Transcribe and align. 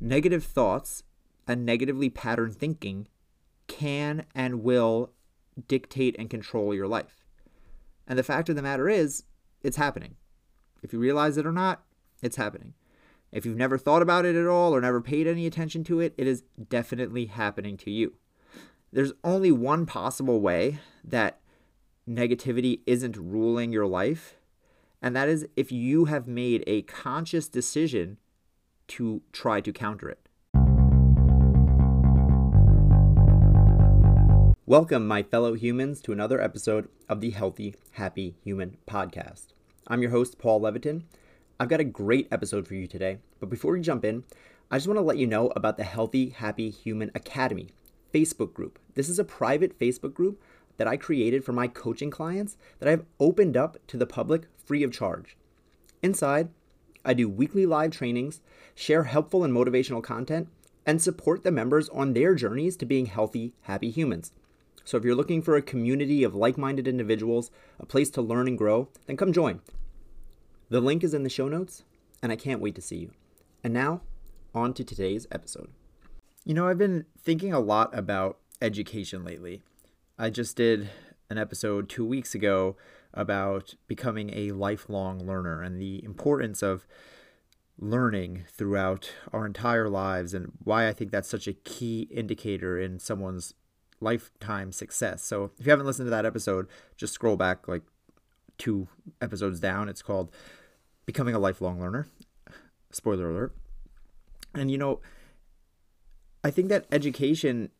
Negative 0.00 0.44
thoughts 0.44 1.02
and 1.46 1.64
negatively 1.64 2.08
patterned 2.08 2.56
thinking 2.56 3.08
can 3.66 4.24
and 4.34 4.62
will 4.62 5.10
dictate 5.66 6.14
and 6.18 6.30
control 6.30 6.74
your 6.74 6.86
life. 6.86 7.24
And 8.06 8.18
the 8.18 8.22
fact 8.22 8.48
of 8.48 8.56
the 8.56 8.62
matter 8.62 8.88
is, 8.88 9.24
it's 9.62 9.76
happening. 9.76 10.14
If 10.82 10.92
you 10.92 10.98
realize 10.98 11.36
it 11.36 11.46
or 11.46 11.52
not, 11.52 11.82
it's 12.22 12.36
happening. 12.36 12.74
If 13.32 13.44
you've 13.44 13.56
never 13.56 13.76
thought 13.76 14.02
about 14.02 14.24
it 14.24 14.36
at 14.36 14.46
all 14.46 14.74
or 14.74 14.80
never 14.80 15.00
paid 15.00 15.26
any 15.26 15.46
attention 15.46 15.84
to 15.84 16.00
it, 16.00 16.14
it 16.16 16.26
is 16.26 16.44
definitely 16.68 17.26
happening 17.26 17.76
to 17.78 17.90
you. 17.90 18.14
There's 18.92 19.12
only 19.22 19.52
one 19.52 19.84
possible 19.84 20.40
way 20.40 20.78
that 21.04 21.40
negativity 22.08 22.80
isn't 22.86 23.16
ruling 23.18 23.70
your 23.70 23.86
life, 23.86 24.36
and 25.02 25.14
that 25.14 25.28
is 25.28 25.46
if 25.56 25.70
you 25.70 26.06
have 26.06 26.26
made 26.26 26.64
a 26.66 26.82
conscious 26.82 27.48
decision 27.48 28.16
to 28.88 29.22
try 29.32 29.60
to 29.60 29.72
counter 29.72 30.08
it. 30.08 30.18
Welcome, 34.66 35.08
my 35.08 35.22
fellow 35.22 35.54
humans, 35.54 36.02
to 36.02 36.12
another 36.12 36.42
episode 36.42 36.88
of 37.08 37.22
the 37.22 37.30
Healthy, 37.30 37.74
Happy 37.92 38.34
Human 38.44 38.76
podcast. 38.86 39.54
I'm 39.86 40.02
your 40.02 40.10
host, 40.10 40.38
Paul 40.38 40.60
Leviton. 40.60 41.04
I've 41.58 41.70
got 41.70 41.80
a 41.80 41.84
great 41.84 42.28
episode 42.30 42.68
for 42.68 42.74
you 42.74 42.86
today, 42.86 43.18
but 43.40 43.48
before 43.48 43.72
we 43.72 43.80
jump 43.80 44.04
in, 44.04 44.24
I 44.70 44.76
just 44.76 44.86
want 44.86 44.98
to 44.98 45.02
let 45.02 45.16
you 45.16 45.26
know 45.26 45.48
about 45.56 45.78
the 45.78 45.84
Healthy, 45.84 46.28
Happy 46.28 46.68
Human 46.68 47.10
Academy 47.14 47.70
Facebook 48.12 48.52
group. 48.52 48.78
This 48.94 49.08
is 49.08 49.18
a 49.18 49.24
private 49.24 49.78
Facebook 49.78 50.12
group 50.12 50.42
that 50.76 50.86
I 50.86 50.98
created 50.98 51.44
for 51.44 51.52
my 51.52 51.66
coaching 51.66 52.10
clients 52.10 52.58
that 52.78 52.88
I've 52.88 53.06
opened 53.18 53.56
up 53.56 53.78
to 53.86 53.96
the 53.96 54.06
public 54.06 54.48
free 54.64 54.82
of 54.82 54.92
charge. 54.92 55.36
Inside, 56.02 56.50
I 57.04 57.14
do 57.14 57.28
weekly 57.28 57.66
live 57.66 57.90
trainings, 57.90 58.40
share 58.74 59.04
helpful 59.04 59.44
and 59.44 59.54
motivational 59.54 60.02
content, 60.02 60.48
and 60.84 61.02
support 61.02 61.44
the 61.44 61.50
members 61.50 61.88
on 61.90 62.12
their 62.12 62.34
journeys 62.34 62.76
to 62.78 62.86
being 62.86 63.06
healthy, 63.06 63.52
happy 63.62 63.90
humans. 63.90 64.32
So 64.84 64.96
if 64.96 65.04
you're 65.04 65.14
looking 65.14 65.42
for 65.42 65.56
a 65.56 65.62
community 65.62 66.24
of 66.24 66.34
like 66.34 66.56
minded 66.56 66.88
individuals, 66.88 67.50
a 67.78 67.84
place 67.84 68.08
to 68.10 68.22
learn 68.22 68.48
and 68.48 68.56
grow, 68.56 68.88
then 69.06 69.18
come 69.18 69.32
join. 69.32 69.60
The 70.70 70.80
link 70.80 71.04
is 71.04 71.12
in 71.12 71.24
the 71.24 71.28
show 71.28 71.48
notes, 71.48 71.84
and 72.22 72.32
I 72.32 72.36
can't 72.36 72.60
wait 72.60 72.74
to 72.76 72.80
see 72.80 72.96
you. 72.96 73.12
And 73.62 73.74
now, 73.74 74.00
on 74.54 74.72
to 74.74 74.84
today's 74.84 75.26
episode. 75.30 75.70
You 76.44 76.54
know, 76.54 76.68
I've 76.68 76.78
been 76.78 77.04
thinking 77.18 77.52
a 77.52 77.60
lot 77.60 77.96
about 77.96 78.38
education 78.62 79.24
lately. 79.24 79.62
I 80.18 80.30
just 80.30 80.56
did 80.56 80.88
an 81.28 81.36
episode 81.36 81.88
two 81.88 82.04
weeks 82.04 82.34
ago 82.34 82.76
about 83.14 83.74
becoming 83.86 84.30
a 84.34 84.52
lifelong 84.52 85.26
learner 85.26 85.62
and 85.62 85.80
the 85.80 86.04
importance 86.04 86.62
of 86.62 86.86
learning 87.78 88.44
throughout 88.50 89.12
our 89.32 89.46
entire 89.46 89.88
lives 89.88 90.34
and 90.34 90.52
why 90.64 90.88
I 90.88 90.92
think 90.92 91.10
that's 91.10 91.28
such 91.28 91.46
a 91.46 91.52
key 91.52 92.08
indicator 92.10 92.78
in 92.78 92.98
someone's 92.98 93.54
lifetime 94.00 94.72
success. 94.72 95.22
So 95.22 95.50
if 95.58 95.66
you 95.66 95.70
haven't 95.70 95.86
listened 95.86 96.06
to 96.06 96.10
that 96.10 96.26
episode, 96.26 96.66
just 96.96 97.14
scroll 97.14 97.36
back 97.36 97.68
like 97.68 97.82
two 98.58 98.88
episodes 99.20 99.60
down. 99.60 99.88
It's 99.88 100.02
called 100.02 100.30
Becoming 101.06 101.34
a 101.34 101.38
Lifelong 101.38 101.80
Learner. 101.80 102.08
Spoiler 102.90 103.30
alert. 103.30 103.54
And 104.54 104.70
you 104.70 104.78
know, 104.78 105.00
I 106.42 106.50
think 106.50 106.68
that 106.68 106.86
education 106.90 107.70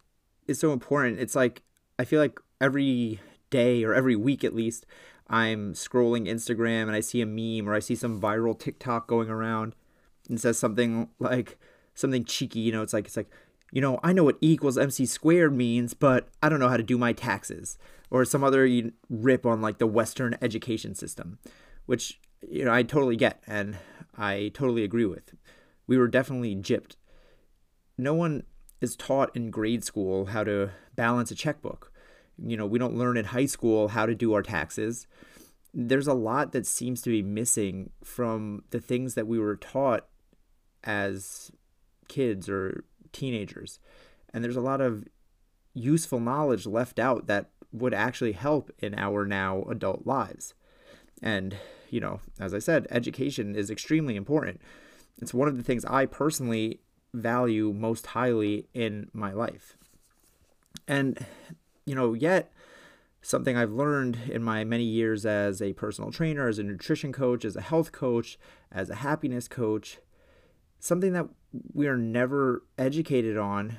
is 0.46 0.58
so 0.58 0.72
important. 0.72 1.18
It's 1.18 1.34
like 1.34 1.62
I 1.98 2.04
feel 2.04 2.20
like 2.20 2.40
every 2.60 3.20
day 3.50 3.82
or 3.84 3.94
every 3.94 4.16
week 4.16 4.44
at 4.44 4.54
least, 4.54 4.86
I'm 5.28 5.74
scrolling 5.74 6.26
Instagram 6.26 6.82
and 6.82 6.92
I 6.92 7.00
see 7.00 7.20
a 7.20 7.26
meme 7.26 7.68
or 7.68 7.74
I 7.74 7.80
see 7.80 7.94
some 7.94 8.20
viral 8.20 8.58
TikTok 8.58 9.06
going 9.06 9.28
around 9.28 9.74
and 10.28 10.40
says 10.40 10.58
something 10.58 11.08
like 11.18 11.58
something 11.94 12.24
cheeky, 12.24 12.60
you 12.60 12.72
know, 12.72 12.82
it's 12.82 12.92
like 12.92 13.06
it's 13.06 13.16
like, 13.16 13.30
you 13.72 13.80
know, 13.80 13.98
I 14.02 14.12
know 14.12 14.24
what 14.24 14.38
E 14.42 14.52
equals 14.52 14.78
MC 14.78 15.04
squared 15.06 15.54
means, 15.54 15.92
but 15.94 16.28
I 16.42 16.48
don't 16.48 16.60
know 16.60 16.68
how 16.68 16.76
to 16.76 16.82
do 16.82 16.96
my 16.96 17.12
taxes. 17.12 17.76
Or 18.10 18.24
some 18.24 18.42
other 18.42 18.66
rip 19.10 19.44
on 19.44 19.60
like 19.60 19.76
the 19.76 19.86
Western 19.86 20.34
education 20.40 20.94
system, 20.94 21.38
which, 21.84 22.18
you 22.48 22.64
know, 22.64 22.72
I 22.72 22.82
totally 22.82 23.16
get 23.16 23.42
and 23.46 23.76
I 24.16 24.50
totally 24.54 24.82
agree 24.82 25.04
with. 25.04 25.34
We 25.86 25.98
were 25.98 26.08
definitely 26.08 26.56
gypped. 26.56 26.96
No 27.98 28.14
one 28.14 28.44
is 28.80 28.96
taught 28.96 29.34
in 29.36 29.50
grade 29.50 29.84
school 29.84 30.26
how 30.26 30.44
to 30.44 30.70
balance 30.96 31.30
a 31.30 31.34
checkbook. 31.34 31.92
You 32.42 32.56
know, 32.56 32.66
we 32.66 32.78
don't 32.78 32.96
learn 32.96 33.16
in 33.16 33.26
high 33.26 33.46
school 33.46 33.88
how 33.88 34.06
to 34.06 34.14
do 34.14 34.32
our 34.32 34.42
taxes. 34.42 35.06
There's 35.74 36.06
a 36.06 36.14
lot 36.14 36.52
that 36.52 36.66
seems 36.66 37.02
to 37.02 37.10
be 37.10 37.22
missing 37.22 37.90
from 38.02 38.64
the 38.70 38.80
things 38.80 39.14
that 39.14 39.26
we 39.26 39.38
were 39.38 39.56
taught 39.56 40.06
as 40.84 41.50
kids 42.08 42.48
or 42.48 42.84
teenagers. 43.12 43.78
And 44.32 44.42
there's 44.42 44.56
a 44.56 44.60
lot 44.60 44.80
of 44.80 45.04
useful 45.74 46.20
knowledge 46.20 46.66
left 46.66 46.98
out 46.98 47.26
that 47.26 47.50
would 47.72 47.94
actually 47.94 48.32
help 48.32 48.70
in 48.78 48.94
our 48.94 49.24
now 49.24 49.62
adult 49.64 50.06
lives. 50.06 50.54
And, 51.22 51.56
you 51.90 52.00
know, 52.00 52.20
as 52.40 52.54
I 52.54 52.58
said, 52.58 52.86
education 52.90 53.54
is 53.54 53.70
extremely 53.70 54.16
important. 54.16 54.60
It's 55.20 55.34
one 55.34 55.48
of 55.48 55.56
the 55.56 55.62
things 55.62 55.84
I 55.84 56.06
personally 56.06 56.80
value 57.12 57.72
most 57.72 58.06
highly 58.06 58.68
in 58.72 59.10
my 59.12 59.32
life. 59.32 59.76
And, 60.86 61.26
you 61.88 61.94
know, 61.94 62.12
yet 62.12 62.52
something 63.22 63.56
I've 63.56 63.72
learned 63.72 64.18
in 64.30 64.42
my 64.42 64.62
many 64.62 64.84
years 64.84 65.24
as 65.24 65.62
a 65.62 65.72
personal 65.72 66.12
trainer, 66.12 66.46
as 66.46 66.58
a 66.58 66.62
nutrition 66.62 67.12
coach, 67.12 67.46
as 67.46 67.56
a 67.56 67.62
health 67.62 67.92
coach, 67.92 68.38
as 68.70 68.90
a 68.90 68.96
happiness 68.96 69.48
coach, 69.48 69.98
something 70.78 71.14
that 71.14 71.26
we 71.72 71.88
are 71.88 71.96
never 71.96 72.62
educated 72.76 73.38
on, 73.38 73.78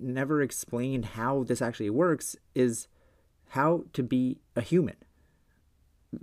never 0.00 0.40
explained 0.40 1.04
how 1.04 1.44
this 1.44 1.60
actually 1.60 1.90
works 1.90 2.36
is 2.54 2.88
how 3.50 3.84
to 3.92 4.02
be 4.02 4.38
a 4.56 4.62
human. 4.62 4.96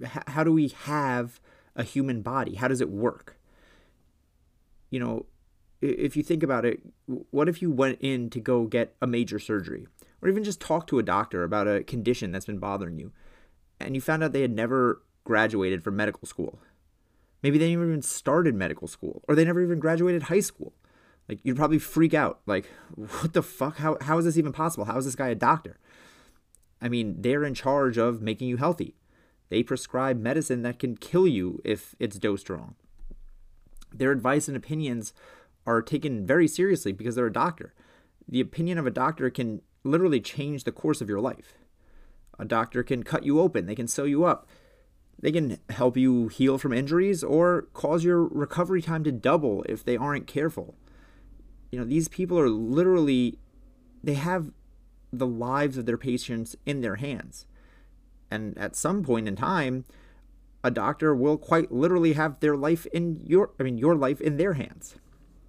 How 0.03 0.43
do 0.43 0.51
we 0.51 0.69
have 0.69 1.39
a 1.75 1.83
human 1.83 2.23
body? 2.23 2.55
How 2.55 2.67
does 2.67 2.81
it 2.81 2.89
work? 2.89 3.39
You 4.89 4.99
know, 4.99 5.25
if 5.79 6.17
you 6.17 6.23
think 6.23 6.41
about 6.41 6.65
it, 6.65 6.81
what 7.05 7.47
if 7.47 7.61
you 7.61 7.71
went 7.71 7.99
in 8.01 8.31
to 8.31 8.39
go 8.39 8.65
get 8.65 8.95
a 8.99 9.07
major 9.07 9.37
surgery 9.37 9.87
or 10.21 10.29
even 10.29 10.43
just 10.43 10.61
talk 10.61 10.87
to 10.87 10.99
a 10.99 11.03
doctor 11.03 11.43
about 11.43 11.67
a 11.67 11.83
condition 11.83 12.31
that's 12.31 12.45
been 12.45 12.59
bothering 12.59 12.97
you 12.97 13.11
and 13.79 13.95
you 13.95 14.01
found 14.01 14.23
out 14.23 14.33
they 14.33 14.41
had 14.41 14.55
never 14.55 15.01
graduated 15.23 15.83
from 15.83 15.95
medical 15.95 16.27
school? 16.27 16.59
Maybe 17.41 17.57
they 17.57 17.71
never 17.71 17.87
even 17.87 18.01
started 18.01 18.55
medical 18.55 18.87
school 18.87 19.23
or 19.27 19.35
they 19.35 19.45
never 19.45 19.61
even 19.61 19.79
graduated 19.79 20.23
high 20.23 20.41
school. 20.41 20.73
Like 21.27 21.39
you'd 21.43 21.57
probably 21.57 21.79
freak 21.79 22.13
out. 22.13 22.41
Like, 22.45 22.69
what 22.95 23.33
the 23.33 23.43
fuck? 23.43 23.77
How, 23.77 23.97
how 24.01 24.17
is 24.17 24.25
this 24.25 24.37
even 24.37 24.51
possible? 24.51 24.85
How 24.85 24.97
is 24.97 25.05
this 25.05 25.15
guy 25.15 25.29
a 25.29 25.35
doctor? 25.35 25.77
I 26.81 26.89
mean, 26.89 27.21
they're 27.21 27.43
in 27.43 27.53
charge 27.53 27.97
of 27.97 28.21
making 28.21 28.47
you 28.47 28.57
healthy. 28.57 28.95
They 29.49 29.63
prescribe 29.63 30.19
medicine 30.19 30.61
that 30.61 30.79
can 30.79 30.95
kill 30.95 31.27
you 31.27 31.61
if 31.65 31.95
it's 31.99 32.17
dosed 32.17 32.49
wrong. 32.49 32.75
Their 33.93 34.11
advice 34.11 34.47
and 34.47 34.55
opinions 34.55 35.13
are 35.65 35.81
taken 35.81 36.25
very 36.25 36.47
seriously 36.47 36.91
because 36.91 37.15
they're 37.15 37.25
a 37.25 37.33
doctor. 37.33 37.73
The 38.27 38.41
opinion 38.41 38.77
of 38.77 38.85
a 38.85 38.91
doctor 38.91 39.29
can 39.29 39.61
literally 39.83 40.19
change 40.19 40.63
the 40.63 40.71
course 40.71 41.01
of 41.01 41.09
your 41.09 41.19
life. 41.19 41.53
A 42.37 42.45
doctor 42.45 42.83
can 42.83 43.03
cut 43.03 43.23
you 43.23 43.39
open, 43.39 43.65
they 43.65 43.75
can 43.75 43.87
sew 43.87 44.05
you 44.05 44.23
up, 44.23 44.47
they 45.21 45.31
can 45.31 45.57
help 45.69 45.97
you 45.97 46.29
heal 46.29 46.57
from 46.57 46.73
injuries 46.73 47.23
or 47.23 47.63
cause 47.73 48.03
your 48.03 48.23
recovery 48.23 48.81
time 48.81 49.03
to 49.03 49.11
double 49.11 49.63
if 49.67 49.83
they 49.83 49.97
aren't 49.97 50.27
careful. 50.27 50.75
You 51.71 51.79
know, 51.79 51.85
these 51.85 52.07
people 52.07 52.39
are 52.39 52.49
literally, 52.49 53.37
they 54.03 54.13
have 54.13 54.51
the 55.11 55.27
lives 55.27 55.77
of 55.77 55.85
their 55.85 55.97
patients 55.97 56.55
in 56.65 56.81
their 56.81 56.95
hands. 56.95 57.45
And 58.31 58.57
at 58.57 58.75
some 58.75 59.03
point 59.03 59.27
in 59.27 59.35
time, 59.35 59.85
a 60.63 60.71
doctor 60.71 61.15
will 61.15 61.37
quite 61.37 61.71
literally 61.71 62.13
have 62.13 62.39
their 62.39 62.55
life 62.55 62.85
in 62.87 63.21
your, 63.25 63.51
I 63.59 63.63
mean, 63.63 63.77
your 63.77 63.95
life 63.95 64.21
in 64.21 64.37
their 64.37 64.53
hands. 64.53 64.95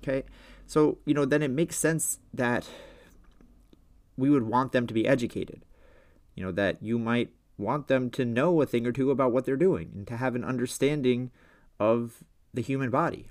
Okay. 0.02 0.24
So, 0.66 0.98
you 1.04 1.14
know, 1.14 1.24
then 1.24 1.42
it 1.42 1.50
makes 1.50 1.76
sense 1.76 2.20
that 2.32 2.68
we 4.20 4.30
would 4.30 4.44
want 4.44 4.72
them 4.72 4.86
to 4.86 4.94
be 4.94 5.06
educated. 5.06 5.64
You 6.34 6.44
know, 6.44 6.52
that 6.52 6.82
you 6.82 6.98
might 6.98 7.30
want 7.58 7.88
them 7.88 8.10
to 8.10 8.24
know 8.24 8.60
a 8.60 8.66
thing 8.66 8.86
or 8.86 8.92
two 8.92 9.10
about 9.10 9.32
what 9.32 9.44
they're 9.44 9.56
doing 9.56 9.90
and 9.94 10.06
to 10.06 10.16
have 10.16 10.34
an 10.34 10.44
understanding 10.44 11.30
of 11.78 12.24
the 12.54 12.62
human 12.62 12.90
body. 12.90 13.28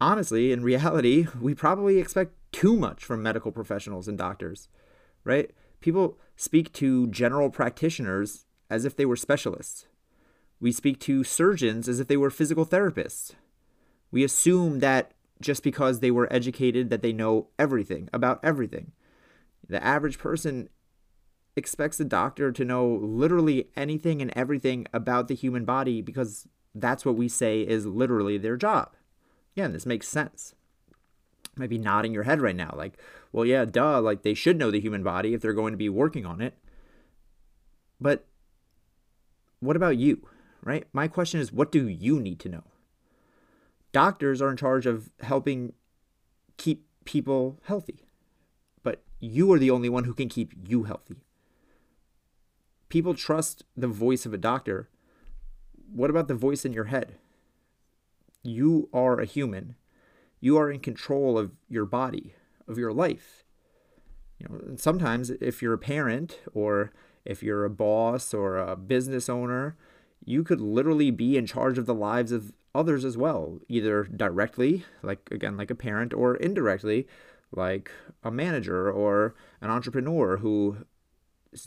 Honestly, 0.00 0.52
in 0.52 0.62
reality, 0.72 1.26
we 1.40 1.54
probably 1.54 1.98
expect 1.98 2.32
too 2.52 2.76
much 2.76 3.04
from 3.04 3.22
medical 3.22 3.52
professionals 3.52 4.08
and 4.08 4.16
doctors, 4.16 4.68
right? 5.24 5.50
People 5.80 6.18
speak 6.36 6.72
to 6.74 7.06
general 7.08 7.50
practitioners 7.50 8.46
as 8.70 8.84
if 8.84 8.96
they 8.96 9.04
were 9.04 9.16
specialists. 9.16 9.86
We 10.60 10.72
speak 10.72 10.98
to 11.00 11.24
surgeons 11.24 11.88
as 11.88 12.00
if 12.00 12.08
they 12.08 12.16
were 12.16 12.30
physical 12.30 12.64
therapists. 12.64 13.32
We 14.10 14.24
assume 14.24 14.78
that 14.78 15.12
just 15.40 15.62
because 15.62 16.00
they 16.00 16.10
were 16.10 16.32
educated 16.32 16.90
that 16.90 17.02
they 17.02 17.12
know 17.12 17.48
everything 17.58 18.08
about 18.12 18.40
everything. 18.42 18.92
The 19.68 19.82
average 19.82 20.18
person 20.18 20.68
expects 21.56 22.00
a 22.00 22.04
doctor 22.04 22.50
to 22.52 22.64
know 22.64 22.86
literally 22.86 23.68
anything 23.76 24.20
and 24.20 24.32
everything 24.34 24.86
about 24.92 25.28
the 25.28 25.34
human 25.34 25.64
body 25.64 26.02
because 26.02 26.48
that's 26.74 27.04
what 27.04 27.16
we 27.16 27.28
say 27.28 27.60
is 27.62 27.86
literally 27.86 28.36
their 28.38 28.56
job. 28.56 28.94
Again, 29.56 29.72
this 29.72 29.86
makes 29.86 30.08
sense. 30.08 30.54
might 31.56 31.70
be 31.70 31.78
nodding 31.78 32.12
your 32.12 32.24
head 32.24 32.40
right 32.40 32.56
now 32.56 32.74
like 32.76 32.98
well 33.32 33.44
yeah 33.44 33.64
duh 33.64 34.00
like 34.00 34.22
they 34.22 34.34
should 34.34 34.58
know 34.58 34.70
the 34.70 34.80
human 34.80 35.02
body 35.04 35.34
if 35.34 35.40
they're 35.40 35.52
going 35.52 35.72
to 35.72 35.76
be 35.78 35.88
working 35.88 36.26
on 36.26 36.40
it 36.40 36.58
but 38.00 38.26
what 39.60 39.76
about 39.76 39.96
you 39.96 40.26
right 40.62 40.86
my 40.92 41.06
question 41.06 41.38
is 41.40 41.52
what 41.52 41.70
do 41.70 41.86
you 41.88 42.18
need 42.18 42.40
to 42.40 42.48
know 42.48 42.64
doctors 43.92 44.42
are 44.42 44.50
in 44.50 44.56
charge 44.56 44.86
of 44.86 45.10
helping 45.20 45.72
keep 46.56 46.86
people 47.04 47.60
healthy 47.64 48.03
but 48.84 49.02
you 49.18 49.52
are 49.52 49.58
the 49.58 49.72
only 49.72 49.88
one 49.88 50.04
who 50.04 50.14
can 50.14 50.28
keep 50.28 50.52
you 50.68 50.84
healthy. 50.84 51.16
People 52.88 53.14
trust 53.14 53.64
the 53.76 53.88
voice 53.88 54.24
of 54.24 54.32
a 54.32 54.38
doctor. 54.38 54.88
What 55.92 56.10
about 56.10 56.28
the 56.28 56.34
voice 56.36 56.64
in 56.64 56.72
your 56.72 56.84
head? 56.84 57.16
You 58.44 58.88
are 58.92 59.18
a 59.18 59.26
human. 59.26 59.74
You 60.38 60.56
are 60.58 60.70
in 60.70 60.78
control 60.78 61.36
of 61.36 61.50
your 61.68 61.86
body, 61.86 62.34
of 62.68 62.78
your 62.78 62.92
life. 62.92 63.42
You 64.38 64.46
know, 64.48 64.76
sometimes 64.76 65.30
if 65.30 65.62
you're 65.62 65.72
a 65.72 65.78
parent 65.78 66.38
or 66.52 66.92
if 67.24 67.42
you're 67.42 67.64
a 67.64 67.70
boss 67.70 68.34
or 68.34 68.58
a 68.58 68.76
business 68.76 69.28
owner, 69.28 69.76
you 70.24 70.44
could 70.44 70.60
literally 70.60 71.10
be 71.10 71.36
in 71.36 71.46
charge 71.46 71.78
of 71.78 71.86
the 71.86 71.94
lives 71.94 72.32
of 72.32 72.52
others 72.74 73.04
as 73.04 73.16
well, 73.16 73.60
either 73.68 74.04
directly, 74.04 74.84
like 75.02 75.28
again, 75.30 75.56
like 75.56 75.70
a 75.70 75.74
parent, 75.74 76.12
or 76.12 76.34
indirectly, 76.36 77.06
like 77.56 77.90
a 78.22 78.30
manager 78.30 78.90
or 78.90 79.34
an 79.60 79.70
entrepreneur 79.70 80.38
whose 80.38 80.76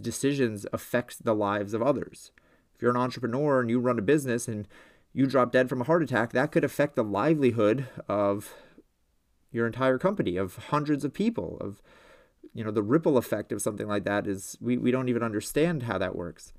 decisions 0.01 0.65
affect 0.73 1.23
the 1.23 1.35
lives 1.35 1.73
of 1.73 1.81
others. 1.81 2.31
If 2.75 2.81
you're 2.81 2.91
an 2.91 2.97
entrepreneur 2.97 3.61
and 3.61 3.69
you 3.69 3.79
run 3.79 3.99
a 3.99 4.03
business 4.03 4.47
and 4.47 4.67
you 5.13 5.25
drop 5.25 5.51
dead 5.51 5.69
from 5.69 5.81
a 5.81 5.85
heart 5.85 6.03
attack, 6.03 6.31
that 6.33 6.51
could 6.51 6.63
affect 6.63 6.95
the 6.95 7.03
livelihood 7.03 7.87
of 8.07 8.53
your 9.51 9.65
entire 9.65 9.97
company 9.97 10.37
of 10.37 10.55
hundreds 10.69 11.03
of 11.03 11.13
people 11.13 11.57
of 11.61 11.81
you 12.53 12.63
know 12.63 12.71
the 12.71 12.83
ripple 12.83 13.17
effect 13.17 13.51
of 13.51 13.61
something 13.61 13.87
like 13.87 14.03
that 14.03 14.27
is 14.27 14.57
we, 14.59 14.77
we 14.77 14.91
don't 14.91 15.09
even 15.09 15.23
understand 15.23 15.83
how 15.83 15.97
that 15.97 16.15
works 16.15 16.53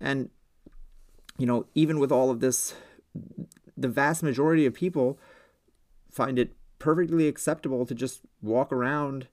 and 0.00 0.30
you 1.38 1.46
know 1.46 1.66
even 1.74 1.98
with 1.98 2.12
all 2.12 2.30
of 2.30 2.40
this 2.40 2.74
the 3.76 3.88
vast 3.88 4.22
majority 4.22 4.64
of 4.66 4.74
people 4.74 5.18
find 6.10 6.38
it 6.38 6.52
perfectly 6.84 7.26
acceptable 7.28 7.86
to 7.86 7.94
just 7.94 8.20
walk 8.42 8.70
around 8.72 9.28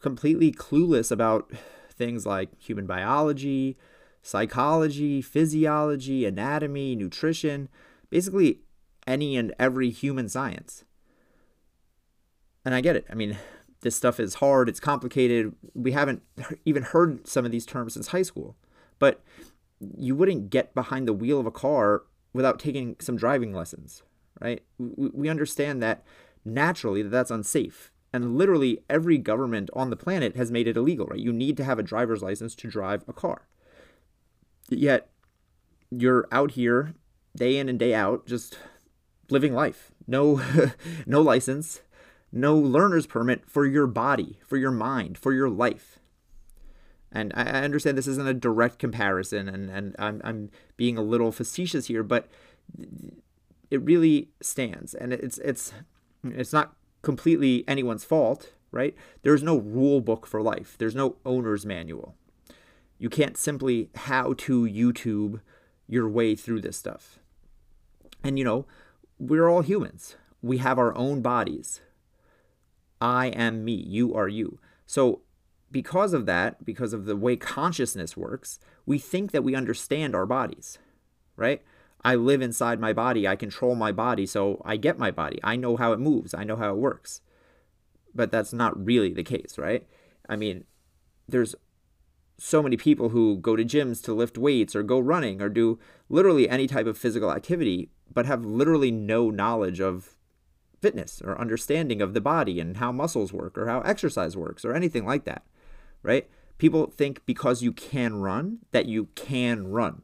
completely 0.00 0.52
clueless 0.52 1.10
about 1.10 1.50
things 1.90 2.26
like 2.26 2.50
human 2.60 2.86
biology 2.86 3.76
psychology 4.22 5.20
physiology 5.22 6.24
anatomy 6.24 6.94
nutrition 6.94 7.68
basically 8.10 8.60
any 9.06 9.36
and 9.36 9.54
every 9.58 9.90
human 9.90 10.28
science 10.28 10.84
and 12.64 12.74
I 12.74 12.80
get 12.80 12.96
it. 12.96 13.06
I 13.10 13.14
mean, 13.14 13.36
this 13.80 13.96
stuff 13.96 14.20
is 14.20 14.34
hard, 14.34 14.68
it's 14.68 14.80
complicated. 14.80 15.54
We 15.74 15.92
haven't 15.92 16.22
even 16.64 16.82
heard 16.82 17.26
some 17.26 17.44
of 17.44 17.50
these 17.50 17.66
terms 17.66 17.94
since 17.94 18.08
high 18.08 18.22
school. 18.22 18.56
But 18.98 19.22
you 19.98 20.14
wouldn't 20.14 20.50
get 20.50 20.74
behind 20.74 21.08
the 21.08 21.12
wheel 21.12 21.40
of 21.40 21.46
a 21.46 21.50
car 21.50 22.04
without 22.32 22.58
taking 22.58 22.96
some 23.00 23.16
driving 23.16 23.52
lessons, 23.52 24.02
right? 24.40 24.62
We 24.78 25.28
understand 25.28 25.82
that 25.82 26.04
naturally 26.44 27.02
that 27.02 27.10
that's 27.10 27.30
unsafe. 27.30 27.90
And 28.12 28.36
literally 28.36 28.80
every 28.90 29.16
government 29.18 29.70
on 29.72 29.90
the 29.90 29.96
planet 29.96 30.36
has 30.36 30.50
made 30.50 30.68
it 30.68 30.76
illegal, 30.76 31.06
right? 31.06 31.18
You 31.18 31.32
need 31.32 31.56
to 31.56 31.64
have 31.64 31.78
a 31.78 31.82
driver's 31.82 32.22
license 32.22 32.54
to 32.56 32.68
drive 32.68 33.04
a 33.08 33.12
car. 33.12 33.48
Yet 34.68 35.08
you're 35.90 36.28
out 36.30 36.52
here 36.52 36.94
day 37.34 37.56
in 37.56 37.68
and 37.68 37.78
day 37.78 37.94
out 37.94 38.26
just 38.26 38.58
living 39.30 39.54
life. 39.54 39.92
No 40.06 40.42
no 41.06 41.20
license, 41.22 41.80
no 42.30 42.56
learner's 42.56 43.06
permit 43.06 43.48
for 43.48 43.64
your 43.64 43.86
body, 43.86 44.40
for 44.46 44.56
your 44.56 44.70
mind, 44.70 45.16
for 45.16 45.32
your 45.32 45.48
life. 45.48 45.98
And 47.14 47.32
I 47.36 47.42
understand 47.42 47.98
this 47.98 48.06
isn't 48.06 48.26
a 48.26 48.32
direct 48.32 48.78
comparison, 48.78 49.46
and, 49.48 49.68
and 49.68 49.94
I'm, 49.98 50.22
I'm 50.24 50.50
being 50.78 50.96
a 50.96 51.02
little 51.02 51.30
facetious 51.30 51.86
here, 51.86 52.02
but 52.02 52.26
it 53.70 53.82
really 53.82 54.30
stands. 54.40 54.94
And 54.94 55.12
it's, 55.12 55.36
it's, 55.38 55.74
it's 56.24 56.52
not 56.52 56.74
completely 57.02 57.64
anyone's 57.66 58.04
fault, 58.04 58.52
right? 58.70 58.94
There's 59.22 59.42
no 59.42 59.58
rule 59.58 60.00
book 60.00 60.26
for 60.26 60.42
life, 60.42 60.76
there's 60.78 60.94
no 60.94 61.16
owner's 61.24 61.66
manual. 61.66 62.16
You 62.98 63.10
can't 63.10 63.36
simply 63.36 63.90
how 63.96 64.34
to 64.34 64.62
YouTube 64.62 65.40
your 65.88 66.08
way 66.08 66.36
through 66.36 66.60
this 66.60 66.76
stuff. 66.76 67.18
And, 68.22 68.38
you 68.38 68.44
know, 68.44 68.66
we're 69.18 69.48
all 69.48 69.62
humans. 69.62 70.16
We 70.40 70.58
have 70.58 70.78
our 70.78 70.96
own 70.96 71.20
bodies. 71.20 71.80
I 73.00 73.26
am 73.26 73.64
me, 73.64 73.74
you 73.74 74.14
are 74.14 74.28
you. 74.28 74.60
So, 74.86 75.22
because 75.72 76.12
of 76.12 76.26
that, 76.26 76.64
because 76.64 76.92
of 76.92 77.06
the 77.06 77.16
way 77.16 77.34
consciousness 77.34 78.16
works, 78.16 78.58
we 78.86 78.98
think 78.98 79.32
that 79.32 79.42
we 79.42 79.54
understand 79.54 80.14
our 80.14 80.26
bodies, 80.26 80.78
right? 81.34 81.62
I 82.04 82.16
live 82.16 82.42
inside 82.42 82.80
my 82.80 82.92
body, 82.92 83.28
I 83.28 83.36
control 83.36 83.74
my 83.74 83.92
body, 83.92 84.26
so 84.26 84.60
I 84.64 84.76
get 84.76 84.98
my 84.98 85.10
body. 85.10 85.38
I 85.44 85.56
know 85.56 85.76
how 85.76 85.92
it 85.92 86.00
moves, 86.00 86.34
I 86.34 86.44
know 86.44 86.56
how 86.56 86.70
it 86.70 86.78
works. 86.78 87.20
But 88.14 88.30
that's 88.30 88.52
not 88.52 88.84
really 88.84 89.12
the 89.12 89.22
case, 89.22 89.56
right? 89.56 89.86
I 90.28 90.36
mean, 90.36 90.64
there's 91.28 91.54
so 92.38 92.62
many 92.62 92.76
people 92.76 93.10
who 93.10 93.36
go 93.36 93.54
to 93.54 93.64
gyms 93.64 94.02
to 94.02 94.12
lift 94.12 94.36
weights 94.36 94.74
or 94.74 94.82
go 94.82 94.98
running 94.98 95.40
or 95.40 95.48
do 95.48 95.78
literally 96.08 96.48
any 96.48 96.66
type 96.66 96.86
of 96.86 96.98
physical 96.98 97.30
activity, 97.30 97.90
but 98.12 98.26
have 98.26 98.44
literally 98.44 98.90
no 98.90 99.30
knowledge 99.30 99.80
of 99.80 100.16
fitness 100.80 101.22
or 101.24 101.40
understanding 101.40 102.02
of 102.02 102.12
the 102.12 102.20
body 102.20 102.58
and 102.58 102.78
how 102.78 102.90
muscles 102.90 103.32
work 103.32 103.56
or 103.56 103.68
how 103.68 103.80
exercise 103.82 104.36
works 104.36 104.64
or 104.64 104.74
anything 104.74 105.06
like 105.06 105.24
that, 105.24 105.44
right? 106.02 106.28
People 106.58 106.88
think 106.88 107.24
because 107.24 107.62
you 107.62 107.72
can 107.72 108.16
run 108.16 108.58
that 108.72 108.86
you 108.86 109.06
can 109.14 109.68
run. 109.68 110.02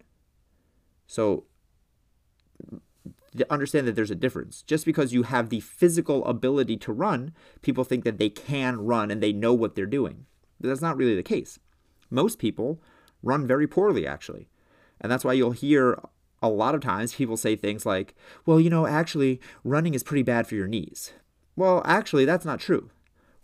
So 1.09 1.45
understand 3.51 3.87
that 3.87 3.95
there's 3.95 4.11
a 4.11 4.17
difference. 4.17 4.63
Just 4.63 4.85
because 4.85 5.13
you 5.13 5.25
have 5.25 5.49
the 5.49 5.61
physical 5.61 6.25
ability 6.25 6.77
to 6.79 6.93
run, 6.93 7.33
people 7.63 7.85
think 7.85 8.05
that 8.05 8.19
they 8.19 8.31
can 8.31 8.81
run 8.81 9.11
and 9.11 9.23
they 9.23 9.33
know 9.33 9.55
what 9.55 9.75
they're 9.75 9.87
doing. 9.87 10.27
But 10.61 10.69
that's 10.69 10.83
not 10.83 10.97
really 10.97 11.15
the 11.15 11.23
case. 11.23 11.59
Most 12.11 12.39
people 12.39 12.83
run 13.23 13.47
very 13.47 13.67
poorly, 13.67 14.07
actually. 14.07 14.49
And 15.01 15.11
that's 15.11 15.25
why 15.25 15.35
you'll 15.35 15.53
hear 15.53 16.01
a 16.43 16.49
lot 16.49 16.75
of 16.75 16.81
times 16.81 17.15
people 17.15 17.37
say 17.37 17.57
things 17.57 17.85
like, 17.85 18.15
well, 18.47 18.61
you 18.61 18.71
know, 18.71 18.87
actually, 18.87 19.41
running 19.65 19.95
is 19.95 20.03
pretty 20.03 20.23
bad 20.23 20.47
for 20.47 20.55
your 20.55 20.69
knees. 20.69 21.13
Well, 21.57 21.83
actually, 21.85 22.25
that's 22.25 22.45
not 22.45 22.61
true. 22.61 22.91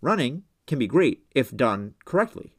Running 0.00 0.44
can 0.66 0.78
be 0.78 0.86
great 0.86 1.24
if 1.34 1.56
done 1.56 1.94
correctly. 2.04 2.56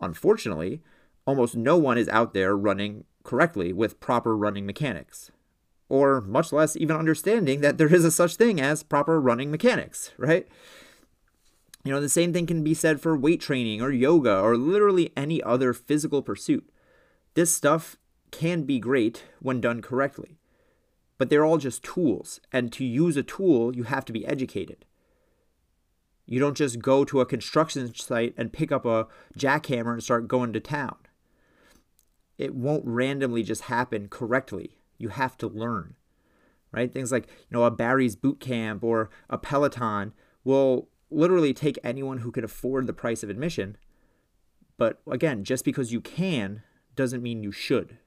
Unfortunately, 0.00 0.82
almost 1.26 1.56
no 1.56 1.76
one 1.76 1.98
is 1.98 2.08
out 2.08 2.34
there 2.34 2.56
running 2.56 3.04
correctly 3.22 3.72
with 3.72 4.00
proper 4.00 4.36
running 4.36 4.66
mechanics, 4.66 5.30
or 5.88 6.20
much 6.20 6.52
less 6.52 6.76
even 6.76 6.96
understanding 6.96 7.60
that 7.60 7.78
there 7.78 7.92
is 7.92 8.04
a 8.04 8.10
such 8.10 8.36
thing 8.36 8.60
as 8.60 8.82
proper 8.82 9.20
running 9.20 9.50
mechanics, 9.50 10.12
right? 10.16 10.46
You 11.84 11.92
know, 11.92 12.00
the 12.00 12.08
same 12.08 12.32
thing 12.32 12.46
can 12.46 12.64
be 12.64 12.74
said 12.74 13.00
for 13.00 13.16
weight 13.16 13.40
training 13.40 13.82
or 13.82 13.90
yoga 13.90 14.40
or 14.40 14.56
literally 14.56 15.12
any 15.16 15.42
other 15.42 15.72
physical 15.72 16.22
pursuit. 16.22 16.68
This 17.34 17.54
stuff 17.54 17.96
can 18.30 18.62
be 18.62 18.78
great 18.78 19.24
when 19.40 19.60
done 19.60 19.82
correctly. 19.82 20.38
But 21.18 21.30
they're 21.30 21.44
all 21.44 21.58
just 21.58 21.84
tools, 21.84 22.40
and 22.52 22.72
to 22.72 22.84
use 22.84 23.16
a 23.16 23.22
tool, 23.22 23.76
you 23.76 23.84
have 23.84 24.04
to 24.06 24.12
be 24.12 24.26
educated. 24.26 24.84
You 26.26 26.40
don't 26.40 26.56
just 26.56 26.80
go 26.80 27.04
to 27.04 27.20
a 27.20 27.26
construction 27.26 27.94
site 27.94 28.34
and 28.36 28.52
pick 28.52 28.72
up 28.72 28.84
a 28.84 29.06
jackhammer 29.38 29.92
and 29.92 30.02
start 30.02 30.26
going 30.26 30.52
to 30.54 30.60
town. 30.60 30.96
It 32.38 32.54
won't 32.54 32.84
randomly 32.84 33.42
just 33.42 33.62
happen 33.62 34.08
correctly. 34.08 34.78
You 34.98 35.08
have 35.08 35.36
to 35.38 35.48
learn, 35.48 35.94
right? 36.72 36.92
Things 36.92 37.12
like, 37.12 37.26
you 37.26 37.56
know, 37.56 37.64
a 37.64 37.70
Barry's 37.70 38.16
boot 38.16 38.40
camp 38.40 38.82
or 38.82 39.10
a 39.28 39.38
Peloton 39.38 40.12
will 40.44 40.88
literally 41.10 41.54
take 41.54 41.78
anyone 41.84 42.18
who 42.18 42.32
can 42.32 42.44
afford 42.44 42.86
the 42.86 42.92
price 42.92 43.22
of 43.22 43.30
admission. 43.30 43.76
But 44.76 45.00
again, 45.10 45.44
just 45.44 45.64
because 45.64 45.92
you 45.92 46.00
can 46.00 46.62
doesn't 46.96 47.22
mean 47.22 47.42
you 47.42 47.52
should 47.52 47.98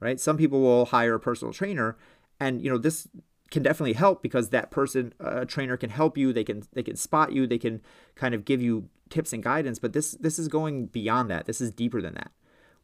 right? 0.00 0.20
Some 0.20 0.36
people 0.36 0.60
will 0.60 0.86
hire 0.86 1.14
a 1.14 1.20
personal 1.20 1.52
trainer, 1.52 1.96
and 2.40 2.62
you 2.62 2.70
know 2.70 2.78
this 2.78 3.08
can 3.50 3.62
definitely 3.62 3.94
help 3.94 4.22
because 4.22 4.50
that 4.50 4.70
person, 4.70 5.12
a 5.18 5.46
trainer, 5.46 5.76
can 5.76 5.90
help 5.90 6.16
you. 6.18 6.32
They 6.32 6.44
can 6.44 6.62
they 6.72 6.82
can 6.82 6.96
spot 6.96 7.32
you. 7.32 7.46
They 7.46 7.58
can 7.58 7.82
kind 8.14 8.34
of 8.34 8.44
give 8.44 8.62
you 8.62 8.88
tips 9.10 9.32
and 9.32 9.42
guidance. 9.42 9.78
But 9.78 9.92
this 9.92 10.12
this 10.12 10.38
is 10.38 10.48
going 10.48 10.86
beyond 10.86 11.30
that. 11.30 11.46
This 11.46 11.60
is 11.60 11.70
deeper 11.70 12.00
than 12.00 12.14
that. 12.14 12.30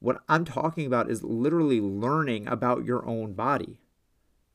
What 0.04 0.20
I'm 0.28 0.44
talking 0.44 0.84
about 0.84 1.10
is 1.10 1.24
literally 1.24 1.80
learning 1.80 2.46
about 2.46 2.84
your 2.84 3.06
own 3.06 3.32
body. 3.32 3.78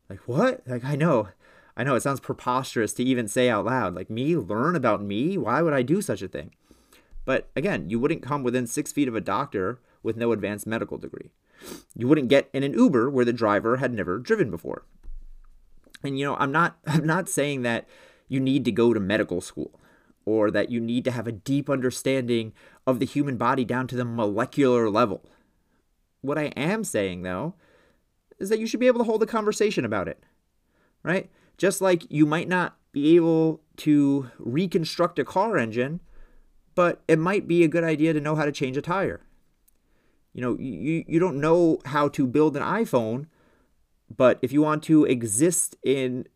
Like 0.07 0.19
what? 0.27 0.61
Like 0.67 0.85
I 0.85 0.95
know. 0.95 1.29
I 1.75 1.83
know 1.83 1.95
it 1.95 2.03
sounds 2.03 2.19
preposterous 2.19 2.93
to 2.93 3.03
even 3.03 3.27
say 3.27 3.49
out 3.49 3.65
loud. 3.65 3.95
Like 3.95 4.11
me 4.11 4.37
learn 4.37 4.75
about 4.75 5.01
me? 5.01 5.39
Why 5.39 5.63
would 5.63 5.73
I 5.73 5.81
do 5.81 6.03
such 6.03 6.21
a 6.21 6.27
thing? 6.27 6.51
But 7.25 7.49
again, 7.55 7.89
you 7.89 7.99
wouldn't 7.99 8.21
come 8.21 8.43
within 8.43 8.67
six 8.67 8.91
feet 8.91 9.07
of 9.07 9.15
a 9.15 9.21
doctor 9.21 9.79
with 10.03 10.17
no 10.17 10.31
advanced 10.33 10.67
medical 10.67 10.99
degree. 10.99 11.31
You 11.95 12.07
wouldn't 12.07 12.29
get 12.29 12.51
in 12.53 12.61
an 12.61 12.73
Uber 12.73 13.09
where 13.09 13.25
the 13.25 13.33
driver 13.33 13.77
had 13.77 13.91
never 13.91 14.19
driven 14.19 14.51
before. 14.51 14.85
And 16.03 16.19
you 16.19 16.25
know, 16.25 16.35
I'm 16.35 16.51
not 16.51 16.77
I'm 16.85 17.07
not 17.07 17.27
saying 17.27 17.63
that 17.63 17.89
you 18.27 18.39
need 18.39 18.65
to 18.65 18.71
go 18.71 18.93
to 18.93 18.99
medical 18.99 19.41
school 19.41 19.79
or 20.25 20.51
that 20.51 20.69
you 20.69 20.79
need 20.79 21.05
to 21.05 21.11
have 21.11 21.25
a 21.25 21.31
deep 21.31 21.71
understanding 21.71 22.53
of 22.85 22.99
the 22.99 23.05
human 23.07 23.35
body 23.35 23.65
down 23.65 23.87
to 23.87 23.95
the 23.95 24.05
molecular 24.05 24.91
level. 24.91 25.23
What 26.21 26.37
I 26.37 26.45
am 26.55 26.83
saying, 26.83 27.23
though, 27.23 27.55
is 28.39 28.49
that 28.49 28.59
you 28.59 28.67
should 28.67 28.79
be 28.79 28.87
able 28.87 28.99
to 28.99 29.05
hold 29.05 29.23
a 29.23 29.27
conversation 29.27 29.85
about 29.85 30.07
it, 30.07 30.23
right? 31.03 31.29
Just 31.57 31.81
like 31.81 32.09
you 32.09 32.25
might 32.25 32.47
not 32.47 32.77
be 32.91 33.15
able 33.15 33.61
to 33.77 34.29
reconstruct 34.37 35.19
a 35.19 35.25
car 35.25 35.57
engine, 35.57 36.01
but 36.75 37.01
it 37.07 37.19
might 37.19 37.47
be 37.47 37.63
a 37.63 37.67
good 37.67 37.83
idea 37.83 38.13
to 38.13 38.21
know 38.21 38.35
how 38.35 38.45
to 38.45 38.51
change 38.51 38.77
a 38.77 38.81
tire. 38.81 39.21
You 40.33 40.41
know, 40.41 40.57
you, 40.59 41.03
you 41.07 41.19
don't 41.19 41.41
know 41.41 41.79
how 41.85 42.07
to 42.09 42.27
build 42.27 42.55
an 42.55 42.63
iPhone, 42.63 43.27
but 44.15 44.39
if 44.41 44.51
you 44.51 44.61
want 44.61 44.83
to 44.83 45.05
exist 45.05 45.75
in 45.83 46.27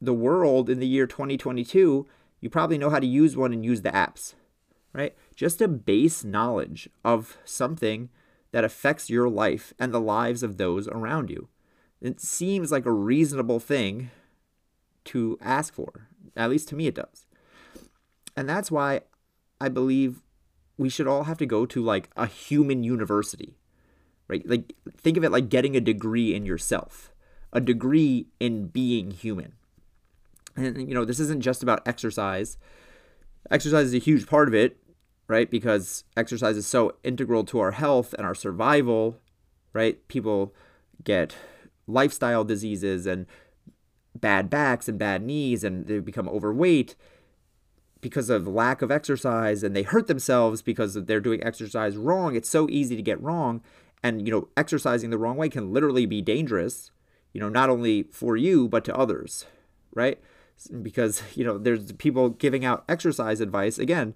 the 0.00 0.14
world 0.14 0.70
in 0.70 0.78
the 0.78 0.86
year 0.86 1.06
2022, 1.06 2.06
you 2.40 2.50
probably 2.50 2.78
know 2.78 2.90
how 2.90 3.00
to 3.00 3.06
use 3.06 3.36
one 3.36 3.52
and 3.52 3.64
use 3.64 3.82
the 3.82 3.90
apps, 3.90 4.34
right? 4.92 5.14
Just 5.34 5.60
a 5.60 5.68
base 5.68 6.24
knowledge 6.24 6.88
of 7.04 7.36
something 7.44 8.10
that 8.52 8.64
affects 8.64 9.10
your 9.10 9.28
life 9.28 9.72
and 9.78 9.92
the 9.92 10.00
lives 10.00 10.42
of 10.42 10.56
those 10.56 10.88
around 10.88 11.30
you. 11.30 11.48
It 12.00 12.20
seems 12.20 12.70
like 12.70 12.86
a 12.86 12.92
reasonable 12.92 13.60
thing 13.60 14.10
to 15.06 15.38
ask 15.40 15.74
for. 15.74 16.08
At 16.36 16.50
least 16.50 16.68
to 16.68 16.76
me, 16.76 16.86
it 16.86 16.94
does. 16.94 17.26
And 18.36 18.48
that's 18.48 18.70
why 18.70 19.00
I 19.60 19.68
believe 19.68 20.22
we 20.76 20.88
should 20.88 21.08
all 21.08 21.24
have 21.24 21.38
to 21.38 21.46
go 21.46 21.66
to 21.66 21.82
like 21.82 22.08
a 22.16 22.26
human 22.26 22.84
university, 22.84 23.58
right? 24.28 24.48
Like, 24.48 24.74
think 24.96 25.16
of 25.16 25.24
it 25.24 25.32
like 25.32 25.48
getting 25.48 25.76
a 25.76 25.80
degree 25.80 26.34
in 26.34 26.46
yourself, 26.46 27.12
a 27.52 27.60
degree 27.60 28.28
in 28.38 28.68
being 28.68 29.10
human. 29.10 29.54
And, 30.54 30.88
you 30.88 30.94
know, 30.94 31.04
this 31.04 31.20
isn't 31.20 31.40
just 31.40 31.62
about 31.62 31.86
exercise. 31.86 32.58
Exercise 33.50 33.86
is 33.86 33.94
a 33.94 33.98
huge 33.98 34.26
part 34.26 34.46
of 34.46 34.54
it, 34.54 34.76
right? 35.28 35.50
Because 35.50 36.04
exercise 36.16 36.56
is 36.56 36.66
so 36.66 36.96
integral 37.04 37.44
to 37.44 37.60
our 37.60 37.72
health 37.72 38.14
and 38.14 38.26
our 38.26 38.34
survival, 38.34 39.20
right? 39.72 40.06
People 40.08 40.54
get 41.04 41.36
lifestyle 41.86 42.44
diseases 42.44 43.06
and 43.06 43.26
bad 44.14 44.50
backs 44.50 44.88
and 44.88 44.98
bad 44.98 45.22
knees 45.22 45.62
and 45.62 45.86
they 45.86 46.00
become 46.00 46.28
overweight 46.28 46.96
because 48.00 48.30
of 48.30 48.46
lack 48.46 48.80
of 48.80 48.90
exercise 48.90 49.62
and 49.62 49.76
they 49.76 49.82
hurt 49.82 50.06
themselves 50.06 50.62
because 50.62 50.94
they're 50.94 51.20
doing 51.20 51.44
exercise 51.44 51.96
wrong. 51.96 52.34
It's 52.34 52.48
so 52.48 52.68
easy 52.70 52.96
to 52.96 53.02
get 53.02 53.22
wrong. 53.22 53.60
And, 54.02 54.26
you 54.26 54.32
know, 54.32 54.48
exercising 54.56 55.10
the 55.10 55.18
wrong 55.18 55.36
way 55.36 55.48
can 55.48 55.72
literally 55.72 56.06
be 56.06 56.22
dangerous, 56.22 56.90
you 57.32 57.40
know, 57.40 57.48
not 57.48 57.68
only 57.68 58.04
for 58.04 58.36
you, 58.36 58.68
but 58.68 58.84
to 58.84 58.96
others, 58.96 59.46
right? 59.92 60.20
Because, 60.82 61.22
you 61.34 61.44
know, 61.44 61.58
there's 61.58 61.92
people 61.92 62.30
giving 62.30 62.64
out 62.64 62.84
exercise 62.88 63.40
advice, 63.40 63.78
again, 63.78 64.14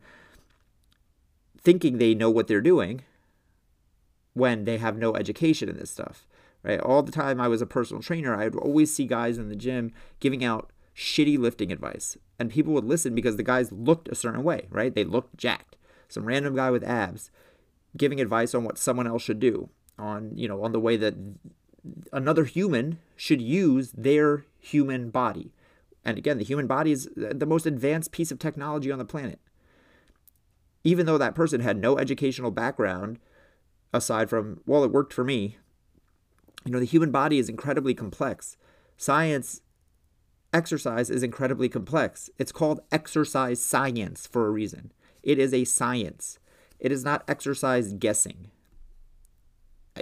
thinking 1.63 1.99
they 1.99 2.15
know 2.15 2.31
what 2.31 2.49
they're 2.49 2.61
doing 2.61 3.03
when 4.35 4.65
they 4.65 4.79
have 4.79 4.97
no 4.97 5.15
education 5.15 5.69
in 5.69 5.77
this 5.77 5.91
stuff, 5.91 6.27
right? 6.63 6.81
All 6.81 7.03
the 7.03 7.13
time 7.13 7.41
I 7.41 7.49
was 7.49 7.63
a 7.63 7.67
personal 7.67 8.03
trainer, 8.03 8.35
I'd 8.35 8.55
always 8.57 8.93
see 8.93 9.07
guys 9.07 9.39
in 9.39 9.49
the 9.49 9.57
gym 9.57 9.93
giving 10.21 10.45
out 10.45 10.71
shitty 10.97 11.39
lifting 11.39 11.71
advice. 11.71 12.17
And 12.39 12.51
people 12.51 12.73
would 12.75 12.85
listen 12.85 13.15
because 13.15 13.37
the 13.37 13.43
guys 13.43 13.73
looked 13.73 14.09
a 14.09 14.15
certain 14.15 14.43
way, 14.43 14.67
right? 14.71 14.95
They 14.95 15.05
looked 15.05 15.37
jacked. 15.37 15.77
Some 16.09 16.25
random 16.25 16.57
guy 16.57 16.71
with 16.71 16.85
abs 16.85 17.31
giving 17.97 18.21
advice 18.21 18.55
on 18.55 18.65
what 18.65 18.79
someone 18.79 19.07
else 19.07 19.23
should 19.23 19.41
do, 19.41 19.69
on, 19.99 20.33
you 20.35 20.49
know, 20.49 20.63
on 20.63 20.73
the 20.73 20.81
way 20.81 20.97
that 20.97 21.15
another 22.13 22.45
human 22.45 22.99
should 23.17 23.41
use 23.41 23.93
their 23.93 24.45
human 24.59 25.11
body. 25.11 25.53
And 26.05 26.19
again, 26.19 26.39
the 26.39 26.45
human 26.45 26.67
body 26.67 26.93
is 26.93 27.09
the 27.15 27.47
most 27.47 27.67
advanced 27.67 28.11
piece 28.13 28.33
of 28.33 28.39
technology 28.39 28.91
on 28.91 28.99
the 28.99 29.05
planet. 29.05 29.39
Even 30.85 31.07
though 31.07 31.19
that 31.19 31.35
person 31.35 31.61
had 31.61 31.77
no 31.77 31.99
educational 31.99 32.51
background, 32.51 33.19
aside 33.93 34.29
from, 34.29 34.61
well, 34.67 34.85
it 34.85 34.91
worked 34.91 35.13
for 35.13 35.25
me, 35.25 35.59
you 36.65 36.73
know, 36.73 36.79
the 36.79 36.85
human 36.85 37.11
body 37.11 37.39
is 37.39 37.49
incredibly 37.49 37.95
complex. 37.95 38.57
Science 38.97 39.63
exercise 40.53 41.11
is 41.11 41.23
incredibly 41.23 41.69
complex. 41.69 42.31
It's 42.39 42.53
called 42.53 42.81
exercise 42.91 43.63
science 43.63 44.27
for 44.27 44.47
a 44.47 44.51
reason. 44.51 44.93
It 45.23 45.39
is 45.39 45.55
a 45.55 45.65
science. 45.65 46.39
It 46.79 46.93
is 46.93 47.05
not 47.05 47.25
exercise 47.29 47.93
guessing. 47.93 48.51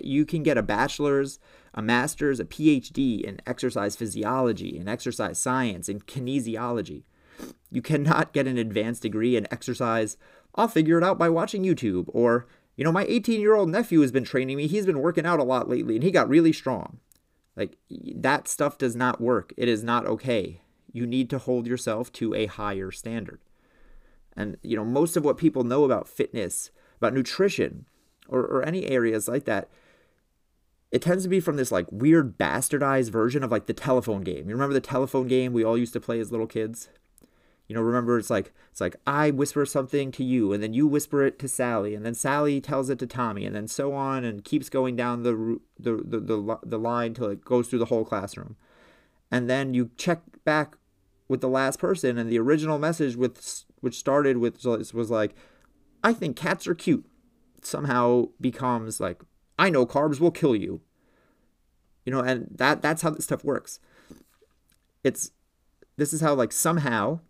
You 0.02 0.24
can 0.24 0.42
get 0.42 0.58
a 0.58 0.62
bachelor's, 0.62 1.38
a 1.74 1.82
master's, 1.82 2.40
a 2.40 2.44
PhD 2.44 3.22
in 3.22 3.40
exercise 3.46 3.96
physiology, 3.96 4.78
in 4.78 4.88
exercise 4.88 5.38
science, 5.38 5.88
in 5.88 6.00
kinesiology. 6.00 7.04
You 7.70 7.82
cannot 7.82 8.32
get 8.32 8.46
an 8.46 8.58
advanced 8.58 9.02
degree 9.02 9.36
in 9.36 9.46
exercise. 9.50 10.16
I'll 10.54 10.68
figure 10.68 10.98
it 10.98 11.04
out 11.04 11.18
by 11.18 11.28
watching 11.28 11.62
YouTube. 11.62 12.06
Or, 12.08 12.46
you 12.76 12.84
know, 12.84 12.92
my 12.92 13.04
18 13.08 13.40
year 13.40 13.54
old 13.54 13.70
nephew 13.70 14.00
has 14.00 14.12
been 14.12 14.24
training 14.24 14.56
me. 14.56 14.66
He's 14.66 14.86
been 14.86 15.00
working 15.00 15.26
out 15.26 15.40
a 15.40 15.44
lot 15.44 15.68
lately 15.68 15.96
and 15.96 16.04
he 16.04 16.10
got 16.10 16.28
really 16.28 16.52
strong. 16.52 16.98
Like 17.56 17.76
that 17.90 18.48
stuff 18.48 18.78
does 18.78 18.96
not 18.96 19.20
work. 19.20 19.52
It 19.56 19.68
is 19.68 19.84
not 19.84 20.06
okay. 20.06 20.62
You 20.92 21.06
need 21.06 21.30
to 21.30 21.38
hold 21.38 21.66
yourself 21.66 22.12
to 22.14 22.34
a 22.34 22.46
higher 22.46 22.90
standard. 22.90 23.40
And 24.36 24.56
you 24.62 24.76
know, 24.76 24.84
most 24.84 25.16
of 25.16 25.24
what 25.24 25.38
people 25.38 25.64
know 25.64 25.84
about 25.84 26.08
fitness, 26.08 26.70
about 26.96 27.14
nutrition, 27.14 27.86
or, 28.28 28.40
or 28.40 28.62
any 28.62 28.86
areas 28.86 29.28
like 29.28 29.44
that, 29.44 29.68
it 30.90 31.02
tends 31.02 31.24
to 31.24 31.28
be 31.28 31.40
from 31.40 31.56
this 31.56 31.70
like 31.70 31.86
weird 31.90 32.38
bastardized 32.38 33.10
version 33.10 33.44
of 33.44 33.50
like 33.50 33.66
the 33.66 33.74
telephone 33.74 34.22
game. 34.22 34.48
You 34.48 34.54
remember 34.54 34.74
the 34.74 34.80
telephone 34.80 35.28
game 35.28 35.52
we 35.52 35.64
all 35.64 35.78
used 35.78 35.92
to 35.92 36.00
play 36.00 36.18
as 36.20 36.30
little 36.30 36.46
kids? 36.46 36.88
You 37.70 37.76
know, 37.76 37.82
remember 37.82 38.18
it's 38.18 38.30
like 38.30 38.52
it's 38.72 38.80
like 38.80 38.96
I 39.06 39.30
whisper 39.30 39.64
something 39.64 40.10
to 40.10 40.24
you, 40.24 40.52
and 40.52 40.60
then 40.60 40.74
you 40.74 40.88
whisper 40.88 41.24
it 41.24 41.38
to 41.38 41.46
Sally, 41.46 41.94
and 41.94 42.04
then 42.04 42.14
Sally 42.14 42.60
tells 42.60 42.90
it 42.90 42.98
to 42.98 43.06
Tommy, 43.06 43.46
and 43.46 43.54
then 43.54 43.68
so 43.68 43.92
on, 43.92 44.24
and 44.24 44.44
keeps 44.44 44.68
going 44.68 44.96
down 44.96 45.22
the 45.22 45.60
the 45.78 46.02
the 46.04 46.18
the, 46.18 46.58
the 46.64 46.78
line 46.80 47.14
till 47.14 47.28
it 47.28 47.44
goes 47.44 47.68
through 47.68 47.78
the 47.78 47.84
whole 47.84 48.04
classroom, 48.04 48.56
and 49.30 49.48
then 49.48 49.72
you 49.72 49.92
check 49.96 50.20
back 50.44 50.78
with 51.28 51.40
the 51.40 51.48
last 51.48 51.78
person, 51.78 52.18
and 52.18 52.28
the 52.28 52.40
original 52.40 52.76
message 52.76 53.14
with 53.14 53.62
which 53.78 53.94
started 53.94 54.38
with 54.38 54.64
was 54.64 55.08
like, 55.08 55.36
I 56.02 56.12
think 56.12 56.34
cats 56.34 56.66
are 56.66 56.74
cute, 56.74 57.06
somehow 57.62 58.30
becomes 58.40 58.98
like, 58.98 59.22
I 59.60 59.70
know 59.70 59.86
carbs 59.86 60.18
will 60.18 60.32
kill 60.32 60.56
you. 60.56 60.80
You 62.04 62.14
know, 62.14 62.20
and 62.20 62.48
that 62.50 62.82
that's 62.82 63.02
how 63.02 63.10
this 63.10 63.26
stuff 63.26 63.44
works. 63.44 63.78
It's 65.04 65.30
this 65.96 66.12
is 66.12 66.20
how 66.20 66.34
like 66.34 66.50
somehow 66.50 67.20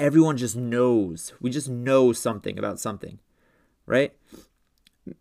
everyone 0.00 0.38
just 0.38 0.56
knows. 0.56 1.34
We 1.40 1.50
just 1.50 1.68
know 1.68 2.12
something 2.12 2.58
about 2.58 2.80
something, 2.80 3.20
right? 3.86 4.12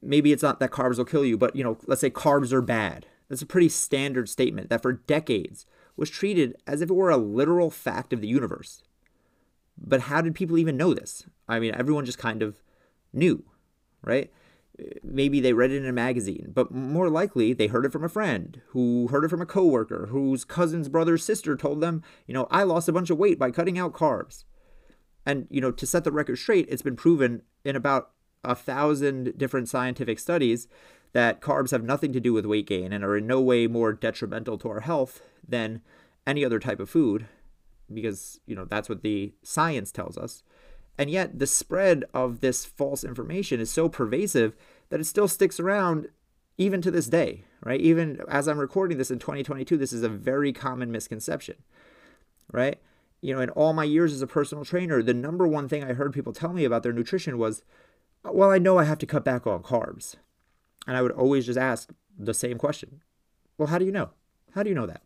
Maybe 0.01 0.31
it's 0.31 0.43
not 0.43 0.59
that 0.59 0.71
carbs 0.71 0.97
will 0.97 1.05
kill 1.05 1.25
you, 1.25 1.37
but 1.37 1.55
you 1.55 1.63
know, 1.63 1.77
let's 1.85 2.01
say 2.01 2.09
carbs 2.09 2.53
are 2.53 2.61
bad. 2.61 3.05
That's 3.27 3.41
a 3.41 3.47
pretty 3.47 3.69
standard 3.69 4.29
statement 4.29 4.69
that 4.69 4.81
for 4.81 4.93
decades 4.93 5.65
was 5.95 6.09
treated 6.09 6.55
as 6.65 6.81
if 6.81 6.89
it 6.89 6.95
were 6.95 7.09
a 7.09 7.17
literal 7.17 7.69
fact 7.69 8.13
of 8.13 8.21
the 8.21 8.27
universe. 8.27 8.81
But 9.77 10.01
how 10.01 10.21
did 10.21 10.33
people 10.33 10.57
even 10.57 10.77
know 10.77 10.93
this? 10.93 11.25
I 11.47 11.59
mean, 11.59 11.75
everyone 11.75 12.05
just 12.05 12.17
kind 12.17 12.41
of 12.41 12.61
knew, 13.13 13.43
right? 14.01 14.31
Maybe 15.03 15.41
they 15.41 15.51
read 15.51 15.71
it 15.71 15.83
in 15.83 15.89
a 15.89 15.93
magazine, 15.93 16.51
but 16.53 16.71
more 16.71 17.09
likely 17.09 17.51
they 17.51 17.67
heard 17.67 17.85
it 17.85 17.91
from 17.91 18.03
a 18.05 18.09
friend 18.09 18.61
who 18.67 19.09
heard 19.09 19.25
it 19.25 19.29
from 19.29 19.41
a 19.41 19.45
coworker 19.45 20.07
whose 20.09 20.45
cousin's 20.45 20.87
brother's 20.87 21.23
sister 21.23 21.57
told 21.57 21.81
them, 21.81 22.01
you 22.27 22.33
know, 22.33 22.47
I 22.49 22.63
lost 22.63 22.87
a 22.87 22.93
bunch 22.93 23.09
of 23.09 23.17
weight 23.17 23.37
by 23.37 23.51
cutting 23.51 23.77
out 23.77 23.93
carbs. 23.93 24.45
And, 25.29 25.45
you 25.51 25.61
know, 25.61 25.71
to 25.71 25.85
set 25.85 26.05
the 26.05 26.11
record 26.11 26.37
straight, 26.37 26.65
it's 26.69 26.81
been 26.81 26.95
proven 26.95 27.43
in 27.63 27.75
about 27.75 28.13
a 28.43 28.55
thousand 28.55 29.37
different 29.37 29.69
scientific 29.69 30.17
studies 30.17 30.67
that 31.13 31.39
carbs 31.39 31.69
have 31.69 31.83
nothing 31.83 32.11
to 32.13 32.19
do 32.19 32.33
with 32.33 32.47
weight 32.47 32.65
gain 32.65 32.91
and 32.91 33.03
are 33.03 33.15
in 33.15 33.27
no 33.27 33.39
way 33.39 33.67
more 33.67 33.93
detrimental 33.93 34.57
to 34.57 34.69
our 34.69 34.79
health 34.79 35.21
than 35.47 35.81
any 36.25 36.43
other 36.43 36.57
type 36.57 36.79
of 36.79 36.89
food 36.89 37.27
because, 37.93 38.39
you 38.47 38.55
know, 38.55 38.65
that's 38.65 38.89
what 38.89 39.03
the 39.03 39.31
science 39.43 39.91
tells 39.91 40.17
us. 40.17 40.41
And 40.97 41.11
yet, 41.11 41.37
the 41.37 41.45
spread 41.45 42.05
of 42.11 42.39
this 42.39 42.65
false 42.65 43.03
information 43.03 43.59
is 43.59 43.69
so 43.69 43.87
pervasive 43.87 44.55
that 44.89 44.99
it 44.99 45.05
still 45.05 45.27
sticks 45.27 45.59
around 45.59 46.07
even 46.57 46.81
to 46.81 46.89
this 46.89 47.05
day, 47.05 47.43
right? 47.63 47.79
Even 47.81 48.19
as 48.27 48.47
I'm 48.47 48.57
recording 48.57 48.97
this 48.97 49.11
in 49.11 49.19
2022, 49.19 49.77
this 49.77 49.93
is 49.93 50.01
a 50.01 50.09
very 50.09 50.51
common 50.51 50.91
misconception, 50.91 51.57
right? 52.51 52.79
You 53.21 53.33
know, 53.33 53.41
in 53.41 53.49
all 53.51 53.73
my 53.73 53.83
years 53.83 54.13
as 54.13 54.21
a 54.21 54.27
personal 54.27 54.63
trainer, 54.63 55.01
the 55.01 55.13
number 55.13 55.47
one 55.47 55.67
thing 55.67 55.83
I 55.83 55.93
heard 55.93 56.13
people 56.13 56.33
tell 56.33 56.53
me 56.53 56.65
about 56.65 56.83
their 56.83 56.93
nutrition 56.93 57.37
was, 57.37 57.63
well, 58.23 58.51
I 58.51 58.57
know 58.57 58.77
I 58.77 58.83
have 58.85 58.99
to 58.99 59.05
cut 59.05 59.25
back 59.25 59.45
on 59.45 59.63
carbs. 59.63 60.15
And 60.87 60.95
I 60.95 61.01
would 61.01 61.11
always 61.11 61.45
just 61.45 61.59
ask 61.59 61.91
the 62.17 62.33
same 62.33 62.57
question 62.57 63.01
Well, 63.57 63.67
how 63.67 63.77
do 63.77 63.85
you 63.85 63.91
know? 63.91 64.11
How 64.55 64.63
do 64.63 64.69
you 64.69 64.75
know 64.75 64.87
that? 64.87 65.03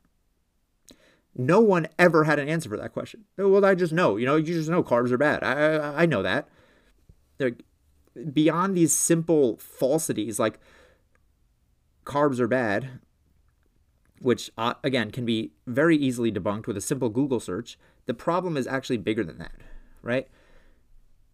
No 1.35 1.59
one 1.59 1.87
ever 1.97 2.25
had 2.25 2.39
an 2.39 2.47
answer 2.47 2.69
for 2.69 2.77
that 2.77 2.93
question. 2.93 3.25
Well, 3.37 3.65
I 3.65 3.73
just 3.73 3.91
know, 3.91 4.17
you 4.17 4.25
know, 4.25 4.35
you 4.35 4.53
just 4.53 4.69
know 4.69 4.83
carbs 4.83 5.11
are 5.11 5.17
bad. 5.17 5.43
I, 5.43 6.03
I 6.03 6.05
know 6.05 6.21
that. 6.21 6.47
They're, 7.39 7.53
beyond 8.31 8.75
these 8.75 8.93
simple 8.93 9.57
falsities 9.57 10.39
like 10.39 10.59
carbs 12.05 12.39
are 12.39 12.47
bad, 12.47 12.99
which 14.21 14.51
uh, 14.57 14.75
again 14.83 15.11
can 15.11 15.25
be 15.25 15.51
very 15.65 15.97
easily 15.97 16.31
debunked 16.31 16.67
with 16.67 16.77
a 16.77 16.81
simple 16.81 17.09
Google 17.09 17.39
search, 17.39 17.77
the 18.05 18.13
problem 18.13 18.57
is 18.57 18.67
actually 18.67 18.97
bigger 18.97 19.23
than 19.23 19.37
that, 19.39 19.53
right? 20.01 20.27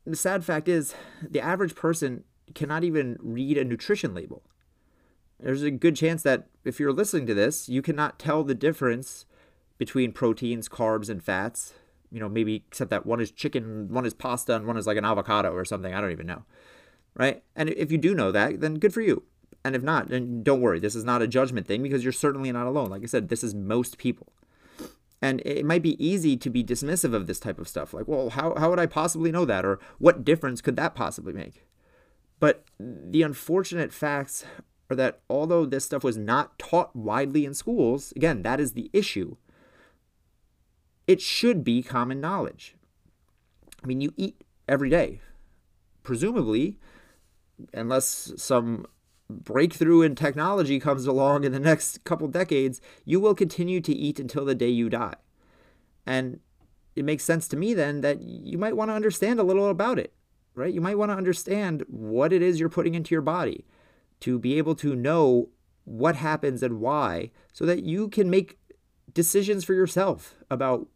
The 0.05 0.15
sad 0.15 0.43
fact 0.43 0.67
is, 0.67 0.95
the 1.21 1.41
average 1.41 1.75
person 1.75 2.23
cannot 2.55 2.83
even 2.83 3.17
read 3.21 3.57
a 3.57 3.63
nutrition 3.63 4.13
label. 4.13 4.43
There's 5.39 5.63
a 5.63 5.71
good 5.71 5.95
chance 5.95 6.23
that 6.23 6.47
if 6.65 6.79
you're 6.79 6.91
listening 6.91 7.25
to 7.27 7.33
this, 7.33 7.69
you 7.69 7.81
cannot 7.81 8.19
tell 8.19 8.43
the 8.43 8.55
difference 8.55 9.25
between 9.77 10.11
proteins, 10.11 10.67
carbs, 10.67 11.09
and 11.09 11.23
fats. 11.23 11.73
You 12.11 12.19
know, 12.19 12.27
maybe 12.27 12.63
except 12.67 12.89
that 12.89 13.05
one 13.05 13.21
is 13.21 13.31
chicken, 13.31 13.87
one 13.89 14.05
is 14.05 14.13
pasta, 14.13 14.55
and 14.55 14.65
one 14.65 14.77
is 14.77 14.87
like 14.87 14.97
an 14.97 15.05
avocado 15.05 15.53
or 15.53 15.63
something. 15.63 15.93
I 15.93 16.01
don't 16.01 16.11
even 16.11 16.27
know. 16.27 16.43
Right? 17.15 17.43
And 17.55 17.69
if 17.69 17.91
you 17.91 17.97
do 17.97 18.13
know 18.13 18.31
that, 18.31 18.61
then 18.61 18.75
good 18.75 18.93
for 18.93 19.01
you. 19.01 19.23
And 19.63 19.75
if 19.75 19.83
not, 19.83 20.09
then 20.09 20.41
don't 20.43 20.61
worry. 20.61 20.79
This 20.79 20.95
is 20.95 21.03
not 21.03 21.21
a 21.21 21.27
judgment 21.27 21.67
thing 21.67 21.83
because 21.83 22.03
you're 22.03 22.13
certainly 22.13 22.51
not 22.51 22.67
alone. 22.67 22.89
Like 22.89 23.03
I 23.03 23.07
said, 23.07 23.29
this 23.29 23.43
is 23.43 23.53
most 23.53 23.97
people. 23.97 24.31
And 25.21 25.41
it 25.41 25.65
might 25.65 25.83
be 25.83 26.03
easy 26.03 26.37
to 26.37 26.49
be 26.49 26.63
dismissive 26.63 27.13
of 27.13 27.27
this 27.27 27.39
type 27.39 27.59
of 27.59 27.67
stuff. 27.67 27.93
Like, 27.93 28.07
well, 28.07 28.29
how, 28.29 28.55
how 28.55 28.69
would 28.69 28.79
I 28.79 28.85
possibly 28.85 29.31
know 29.31 29.45
that? 29.45 29.65
Or 29.65 29.79
what 29.97 30.23
difference 30.23 30.61
could 30.61 30.77
that 30.77 30.95
possibly 30.95 31.33
make? 31.33 31.65
But 32.39 32.63
the 32.79 33.21
unfortunate 33.21 33.91
facts 33.91 34.45
are 34.89 34.95
that 34.95 35.19
although 35.29 35.65
this 35.65 35.85
stuff 35.85 36.03
was 36.03 36.17
not 36.17 36.57
taught 36.57 36.95
widely 36.95 37.45
in 37.45 37.53
schools, 37.53 38.13
again, 38.15 38.43
that 38.43 38.61
is 38.61 38.73
the 38.73 38.89
issue, 38.93 39.35
it 41.05 41.21
should 41.21 41.63
be 41.63 41.83
common 41.83 42.21
knowledge. 42.21 42.75
I 43.83 43.87
mean, 43.87 43.99
you 43.99 44.13
eat 44.15 44.43
every 44.67 44.89
day. 44.89 45.21
Presumably, 46.03 46.77
unless 47.73 48.31
some 48.37 48.85
breakthrough 49.29 50.01
in 50.01 50.15
technology 50.15 50.79
comes 50.79 51.05
along 51.05 51.43
in 51.43 51.51
the 51.51 51.59
next 51.59 52.03
couple 52.03 52.27
decades, 52.27 52.81
you 53.05 53.19
will 53.19 53.35
continue 53.35 53.79
to 53.81 53.93
eat 53.93 54.19
until 54.19 54.45
the 54.45 54.55
day 54.55 54.69
you 54.69 54.89
die. 54.89 55.15
And 56.05 56.39
it 56.95 57.05
makes 57.05 57.23
sense 57.23 57.47
to 57.49 57.57
me 57.57 57.73
then 57.73 58.01
that 58.01 58.21
you 58.21 58.57
might 58.57 58.75
want 58.75 58.89
to 58.89 58.95
understand 58.95 59.39
a 59.39 59.43
little 59.43 59.69
about 59.69 59.99
it, 59.99 60.13
right? 60.55 60.73
You 60.73 60.81
might 60.81 60.97
want 60.97 61.11
to 61.11 61.17
understand 61.17 61.83
what 61.87 62.33
it 62.33 62.41
is 62.41 62.59
you're 62.59 62.69
putting 62.69 62.95
into 62.95 63.13
your 63.13 63.21
body 63.21 63.65
to 64.21 64.39
be 64.39 64.57
able 64.57 64.75
to 64.75 64.95
know 64.95 65.49
what 65.85 66.15
happens 66.15 66.61
and 66.61 66.79
why 66.79 67.31
so 67.53 67.65
that 67.65 67.83
you 67.83 68.09
can 68.09 68.29
make 68.29 68.57
decisions 69.13 69.63
for 69.63 69.73
yourself 69.73 70.35
about 70.49 70.87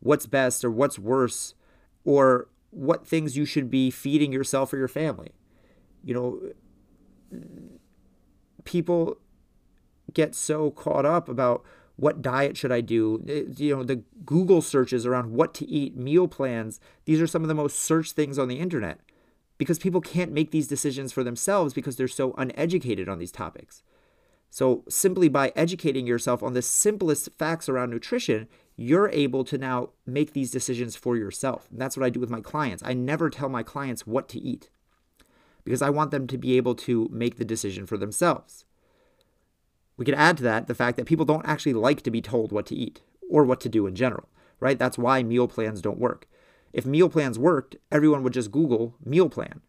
what's 0.00 0.26
best 0.26 0.64
or 0.64 0.70
what's 0.70 0.98
worse 0.98 1.54
or 2.04 2.48
what 2.70 3.06
things 3.06 3.36
you 3.36 3.44
should 3.44 3.70
be 3.70 3.90
feeding 3.90 4.32
yourself 4.32 4.72
or 4.72 4.78
your 4.78 4.88
family. 4.88 5.32
You 6.02 6.14
know, 6.14 6.40
people 8.64 9.18
get 10.12 10.34
so 10.34 10.70
caught 10.70 11.06
up 11.06 11.28
about 11.28 11.64
what 11.96 12.22
diet 12.22 12.56
should 12.56 12.72
I 12.72 12.80
do? 12.80 13.22
Eh, 13.28 13.42
you 13.56 13.76
know, 13.76 13.82
the 13.82 14.02
Google 14.24 14.62
searches 14.62 15.06
around 15.06 15.32
what 15.32 15.54
to 15.54 15.68
eat, 15.68 15.96
meal 15.96 16.28
plans, 16.28 16.80
these 17.04 17.20
are 17.20 17.26
some 17.26 17.42
of 17.42 17.48
the 17.48 17.54
most 17.54 17.78
searched 17.78 18.14
things 18.14 18.38
on 18.38 18.48
the 18.48 18.58
internet 18.58 19.00
because 19.58 19.78
people 19.78 20.00
can't 20.00 20.32
make 20.32 20.50
these 20.50 20.66
decisions 20.66 21.12
for 21.12 21.22
themselves 21.22 21.74
because 21.74 21.96
they're 21.96 22.08
so 22.08 22.34
uneducated 22.38 23.08
on 23.08 23.18
these 23.18 23.32
topics. 23.32 23.82
So, 24.50 24.84
simply 24.88 25.28
by 25.28 25.52
educating 25.56 26.06
yourself 26.06 26.42
on 26.42 26.52
the 26.52 26.60
simplest 26.60 27.30
facts 27.38 27.68
around 27.68 27.90
nutrition, 27.90 28.48
you're 28.76 29.08
able 29.08 29.44
to 29.44 29.56
now 29.56 29.90
make 30.04 30.32
these 30.32 30.50
decisions 30.50 30.94
for 30.94 31.16
yourself. 31.16 31.68
And 31.70 31.80
that's 31.80 31.96
what 31.96 32.04
I 32.04 32.10
do 32.10 32.20
with 32.20 32.28
my 32.28 32.40
clients. 32.42 32.82
I 32.84 32.92
never 32.92 33.30
tell 33.30 33.48
my 33.48 33.62
clients 33.62 34.06
what 34.06 34.28
to 34.30 34.40
eat 34.40 34.68
because 35.64 35.82
I 35.82 35.90
want 35.90 36.10
them 36.10 36.26
to 36.26 36.38
be 36.38 36.56
able 36.56 36.74
to 36.76 37.08
make 37.12 37.36
the 37.36 37.44
decision 37.44 37.86
for 37.86 37.96
themselves. 37.96 38.64
We 39.96 40.04
could 40.04 40.14
add 40.14 40.38
to 40.38 40.42
that 40.44 40.66
the 40.66 40.74
fact 40.74 40.96
that 40.96 41.06
people 41.06 41.24
don't 41.24 41.46
actually 41.46 41.74
like 41.74 42.02
to 42.02 42.10
be 42.10 42.20
told 42.20 42.50
what 42.52 42.66
to 42.66 42.74
eat 42.74 43.02
or 43.30 43.44
what 43.44 43.60
to 43.60 43.68
do 43.68 43.86
in 43.86 43.94
general, 43.94 44.28
right? 44.60 44.78
That's 44.78 44.98
why 44.98 45.22
meal 45.22 45.48
plans 45.48 45.80
don't 45.80 45.98
work. 45.98 46.26
If 46.72 46.86
meal 46.86 47.08
plans 47.08 47.38
worked, 47.38 47.76
everyone 47.90 48.22
would 48.22 48.32
just 48.32 48.50
Google 48.50 48.96
meal 49.04 49.28
plan. 49.28 49.60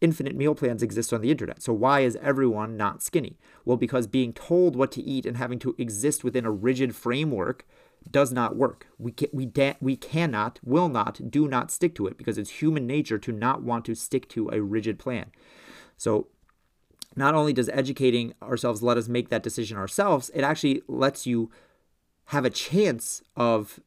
Infinite 0.00 0.36
meal 0.36 0.54
plans 0.54 0.82
exist 0.82 1.12
on 1.12 1.20
the 1.20 1.30
internet. 1.30 1.62
So 1.62 1.72
why 1.72 2.00
is 2.00 2.16
everyone 2.16 2.76
not 2.76 3.02
skinny? 3.02 3.38
Well, 3.64 3.76
because 3.76 4.06
being 4.06 4.32
told 4.32 4.76
what 4.76 4.92
to 4.92 5.02
eat 5.02 5.26
and 5.26 5.36
having 5.36 5.58
to 5.60 5.74
exist 5.78 6.22
within 6.22 6.44
a 6.44 6.50
rigid 6.50 6.94
framework 6.94 7.66
does 8.10 8.32
not 8.32 8.56
work. 8.56 8.86
We 8.98 9.12
can, 9.12 9.28
we 9.32 9.46
da- 9.46 9.76
we 9.80 9.96
cannot, 9.96 10.60
will 10.62 10.88
not, 10.88 11.30
do 11.30 11.48
not 11.48 11.70
stick 11.70 11.94
to 11.96 12.06
it 12.06 12.16
because 12.16 12.38
it's 12.38 12.62
human 12.62 12.86
nature 12.86 13.18
to 13.18 13.32
not 13.32 13.62
want 13.62 13.84
to 13.86 13.94
stick 13.94 14.28
to 14.30 14.48
a 14.50 14.60
rigid 14.60 14.98
plan. 14.98 15.30
So 15.96 16.28
not 17.16 17.34
only 17.34 17.52
does 17.52 17.68
educating 17.70 18.34
ourselves 18.42 18.82
let 18.82 18.98
us 18.98 19.08
make 19.08 19.30
that 19.30 19.42
decision 19.42 19.76
ourselves, 19.76 20.30
it 20.34 20.42
actually 20.42 20.82
lets 20.86 21.26
you 21.26 21.50
have 22.26 22.44
a 22.44 22.50
chance 22.50 23.22
of 23.36 23.80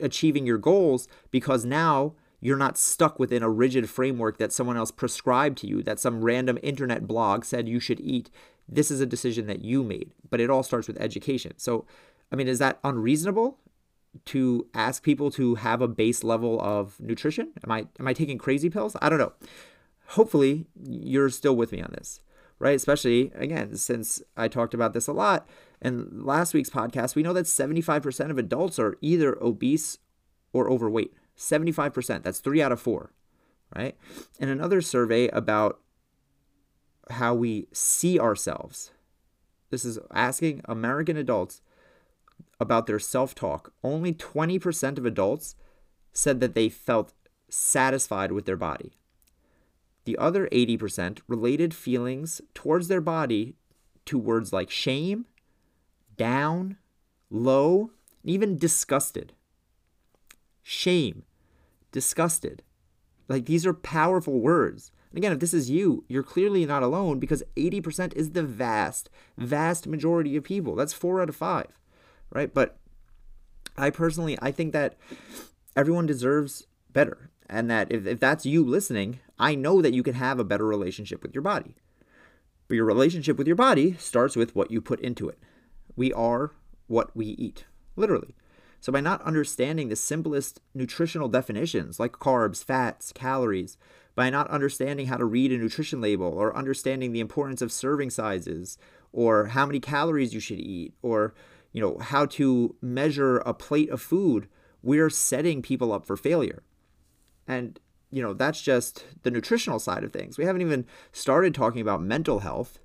achieving 0.00 0.46
your 0.46 0.58
goals 0.58 1.08
because 1.30 1.64
now 1.64 2.14
you're 2.40 2.56
not 2.56 2.76
stuck 2.76 3.18
within 3.18 3.42
a 3.42 3.48
rigid 3.48 3.88
framework 3.88 4.38
that 4.38 4.52
someone 4.52 4.76
else 4.76 4.90
prescribed 4.90 5.58
to 5.58 5.66
you, 5.66 5.82
that 5.82 6.00
some 6.00 6.24
random 6.24 6.58
internet 6.62 7.06
blog 7.06 7.44
said 7.44 7.68
you 7.68 7.80
should 7.80 8.00
eat. 8.00 8.30
This 8.68 8.90
is 8.90 9.00
a 9.00 9.06
decision 9.06 9.46
that 9.46 9.64
you 9.64 9.84
made, 9.84 10.10
but 10.28 10.40
it 10.40 10.50
all 10.50 10.62
starts 10.62 10.88
with 10.88 11.00
education. 11.00 11.52
So, 11.56 11.84
I 12.32 12.36
mean, 12.36 12.48
is 12.48 12.58
that 12.58 12.80
unreasonable 12.82 13.58
to 14.26 14.66
ask 14.74 15.02
people 15.02 15.30
to 15.32 15.56
have 15.56 15.80
a 15.80 15.88
base 15.88 16.24
level 16.24 16.60
of 16.60 16.98
nutrition? 16.98 17.52
Am 17.62 17.70
I 17.70 17.86
am 18.00 18.08
I 18.08 18.12
taking 18.12 18.38
crazy 18.38 18.70
pills? 18.70 18.96
I 19.02 19.08
don't 19.08 19.18
know. 19.18 19.32
Hopefully, 20.08 20.66
you're 20.82 21.30
still 21.30 21.54
with 21.54 21.72
me 21.72 21.80
on 21.80 21.92
this 21.92 22.20
right? 22.62 22.76
Especially, 22.76 23.32
again, 23.34 23.76
since 23.76 24.22
I 24.36 24.46
talked 24.46 24.72
about 24.72 24.92
this 24.92 25.08
a 25.08 25.12
lot 25.12 25.48
in 25.80 26.24
last 26.24 26.54
week's 26.54 26.70
podcast, 26.70 27.16
we 27.16 27.24
know 27.24 27.32
that 27.32 27.46
75% 27.46 28.30
of 28.30 28.38
adults 28.38 28.78
are 28.78 28.96
either 29.00 29.36
obese 29.42 29.98
or 30.52 30.70
overweight. 30.70 31.12
75%. 31.36 32.22
That's 32.22 32.38
three 32.38 32.62
out 32.62 32.70
of 32.70 32.80
four, 32.80 33.10
right? 33.74 33.96
And 34.38 34.48
another 34.48 34.80
survey 34.80 35.26
about 35.30 35.80
how 37.10 37.34
we 37.34 37.66
see 37.72 38.20
ourselves. 38.20 38.92
This 39.70 39.84
is 39.84 39.98
asking 40.14 40.60
American 40.66 41.16
adults 41.16 41.62
about 42.62 42.86
their 42.86 42.98
self 42.98 43.34
talk. 43.34 43.74
Only 43.84 44.14
20% 44.14 44.96
of 44.96 45.04
adults 45.04 45.54
said 46.12 46.40
that 46.40 46.54
they 46.54 46.68
felt 46.68 47.12
satisfied 47.50 48.32
with 48.32 48.46
their 48.46 48.56
body. 48.56 48.92
The 50.04 50.16
other 50.16 50.48
80% 50.48 51.20
related 51.28 51.74
feelings 51.74 52.40
towards 52.54 52.88
their 52.88 53.00
body 53.00 53.56
to 54.06 54.18
words 54.18 54.52
like 54.52 54.70
shame, 54.70 55.26
down, 56.16 56.76
low, 57.30 57.90
even 58.24 58.56
disgusted. 58.56 59.32
Shame, 60.62 61.24
disgusted. 61.92 62.62
Like 63.28 63.46
these 63.46 63.66
are 63.66 63.74
powerful 63.74 64.40
words. 64.40 64.90
And 65.10 65.18
again, 65.18 65.32
if 65.32 65.40
this 65.40 65.54
is 65.54 65.70
you, 65.70 66.04
you're 66.08 66.22
clearly 66.22 66.64
not 66.64 66.82
alone 66.82 67.18
because 67.18 67.42
80% 67.56 68.14
is 68.14 68.30
the 68.30 68.42
vast, 68.42 69.10
vast 69.36 69.86
majority 69.86 70.36
of 70.36 70.44
people. 70.44 70.74
That's 70.74 70.94
four 70.94 71.20
out 71.20 71.28
of 71.28 71.36
five, 71.36 71.78
right? 72.32 72.52
But 72.52 72.76
I 73.76 73.90
personally, 73.90 74.38
I 74.42 74.50
think 74.50 74.72
that 74.72 74.96
everyone 75.76 76.06
deserves 76.06 76.66
better. 76.92 77.30
And 77.48 77.70
that 77.70 77.92
if, 77.92 78.06
if 78.06 78.20
that's 78.20 78.46
you 78.46 78.64
listening, 78.64 79.20
I 79.38 79.54
know 79.54 79.82
that 79.82 79.94
you 79.94 80.02
can 80.02 80.14
have 80.14 80.38
a 80.38 80.44
better 80.44 80.66
relationship 80.66 81.22
with 81.22 81.34
your 81.34 81.42
body. 81.42 81.76
But 82.68 82.76
your 82.76 82.86
relationship 82.86 83.36
with 83.36 83.46
your 83.46 83.56
body 83.56 83.94
starts 83.98 84.36
with 84.36 84.54
what 84.56 84.70
you 84.70 84.80
put 84.80 85.00
into 85.00 85.28
it. 85.28 85.38
We 85.96 86.12
are 86.12 86.52
what 86.86 87.14
we 87.14 87.26
eat, 87.26 87.64
literally. 87.96 88.34
So, 88.80 88.92
by 88.92 89.00
not 89.00 89.22
understanding 89.22 89.88
the 89.88 89.96
simplest 89.96 90.60
nutritional 90.74 91.28
definitions 91.28 92.00
like 92.00 92.12
carbs, 92.12 92.64
fats, 92.64 93.12
calories, 93.12 93.76
by 94.14 94.28
not 94.30 94.50
understanding 94.50 95.06
how 95.06 95.16
to 95.16 95.24
read 95.24 95.52
a 95.52 95.58
nutrition 95.58 96.00
label 96.00 96.26
or 96.26 96.56
understanding 96.56 97.12
the 97.12 97.20
importance 97.20 97.62
of 97.62 97.70
serving 97.70 98.10
sizes 98.10 98.78
or 99.12 99.46
how 99.46 99.66
many 99.66 99.78
calories 99.78 100.34
you 100.34 100.40
should 100.40 100.58
eat 100.58 100.94
or 101.02 101.34
you 101.72 101.80
know 101.80 101.98
how 101.98 102.26
to 102.26 102.76
measure 102.80 103.38
a 103.38 103.54
plate 103.54 103.90
of 103.90 104.00
food, 104.00 104.48
we're 104.82 105.10
setting 105.10 105.62
people 105.62 105.92
up 105.92 106.04
for 106.04 106.16
failure. 106.16 106.62
And, 107.48 107.78
you 108.10 108.22
know, 108.22 108.34
that's 108.34 108.60
just 108.60 109.04
the 109.22 109.30
nutritional 109.30 109.78
side 109.78 110.04
of 110.04 110.12
things. 110.12 110.38
We 110.38 110.44
haven't 110.44 110.62
even 110.62 110.86
started 111.12 111.54
talking 111.54 111.80
about 111.80 112.02
mental 112.02 112.40
health. 112.40 112.78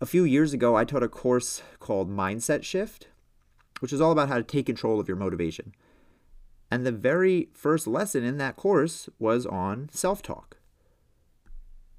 A 0.00 0.06
few 0.06 0.24
years 0.24 0.52
ago, 0.52 0.76
I 0.76 0.84
taught 0.84 1.02
a 1.02 1.08
course 1.08 1.62
called 1.78 2.10
Mindset 2.10 2.64
Shift, 2.64 3.08
which 3.80 3.92
is 3.92 4.00
all 4.00 4.12
about 4.12 4.28
how 4.28 4.36
to 4.36 4.42
take 4.42 4.66
control 4.66 5.00
of 5.00 5.08
your 5.08 5.16
motivation. 5.16 5.72
And 6.70 6.84
the 6.84 6.92
very 6.92 7.48
first 7.54 7.86
lesson 7.86 8.24
in 8.24 8.36
that 8.38 8.56
course 8.56 9.08
was 9.18 9.46
on 9.46 9.88
self 9.92 10.22
talk. 10.22 10.58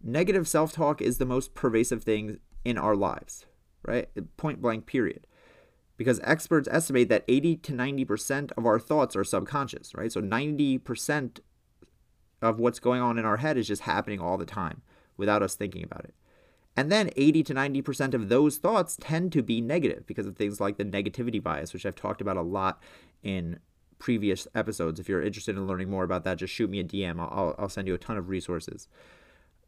Negative 0.03 0.47
self 0.47 0.73
talk 0.73 1.01
is 1.01 1.17
the 1.17 1.25
most 1.25 1.55
pervasive 1.55 2.03
thing 2.03 2.39
in 2.63 2.77
our 2.77 2.95
lives, 2.95 3.45
right? 3.83 4.09
Point 4.37 4.61
blank, 4.61 4.85
period 4.85 5.25
because 5.97 6.19
experts 6.23 6.67
estimate 6.71 7.09
that 7.09 7.23
80 7.27 7.57
to 7.57 7.71
90% 7.71 8.51
of 8.57 8.65
our 8.65 8.79
thoughts 8.79 9.15
are 9.15 9.23
subconscious, 9.23 9.93
right? 9.95 10.11
So 10.11 10.21
90% 10.21 11.39
of 12.41 12.59
what's 12.59 12.79
going 12.79 13.01
on 13.01 13.17
in 13.17 13.25
our 13.25 13.37
head 13.37 13.57
is 13.57 13.67
just 13.67 13.83
happening 13.83 14.19
all 14.19 14.37
the 14.37 14.45
time 14.45 14.81
without 15.17 15.41
us 15.41 15.55
thinking 15.55 15.83
about 15.83 16.05
it. 16.05 16.13
And 16.77 16.91
then 16.91 17.09
80 17.15 17.43
to 17.43 17.53
90% 17.53 18.13
of 18.13 18.27
those 18.27 18.57
thoughts 18.57 18.97
tend 18.99 19.31
to 19.31 19.41
be 19.41 19.61
negative 19.61 20.05
because 20.05 20.27
of 20.27 20.35
things 20.35 20.59
like 20.59 20.77
the 20.77 20.83
negativity 20.83 21.41
bias, 21.41 21.71
which 21.71 21.85
I've 21.85 21.95
talked 21.95 22.19
about 22.19 22.35
a 22.35 22.41
lot 22.41 22.81
in 23.23 23.59
previous 23.97 24.47
episodes. 24.53 24.99
If 24.99 25.07
you're 25.07 25.21
interested 25.21 25.55
in 25.55 25.67
learning 25.67 25.89
more 25.89 26.03
about 26.03 26.25
that, 26.25 26.37
just 26.37 26.53
shoot 26.53 26.69
me 26.69 26.81
a 26.81 26.83
DM. 26.83 27.19
I'll, 27.19 27.55
I'll 27.57 27.69
send 27.69 27.87
you 27.87 27.93
a 27.93 27.97
ton 27.97 28.17
of 28.17 28.27
resources. 28.27 28.89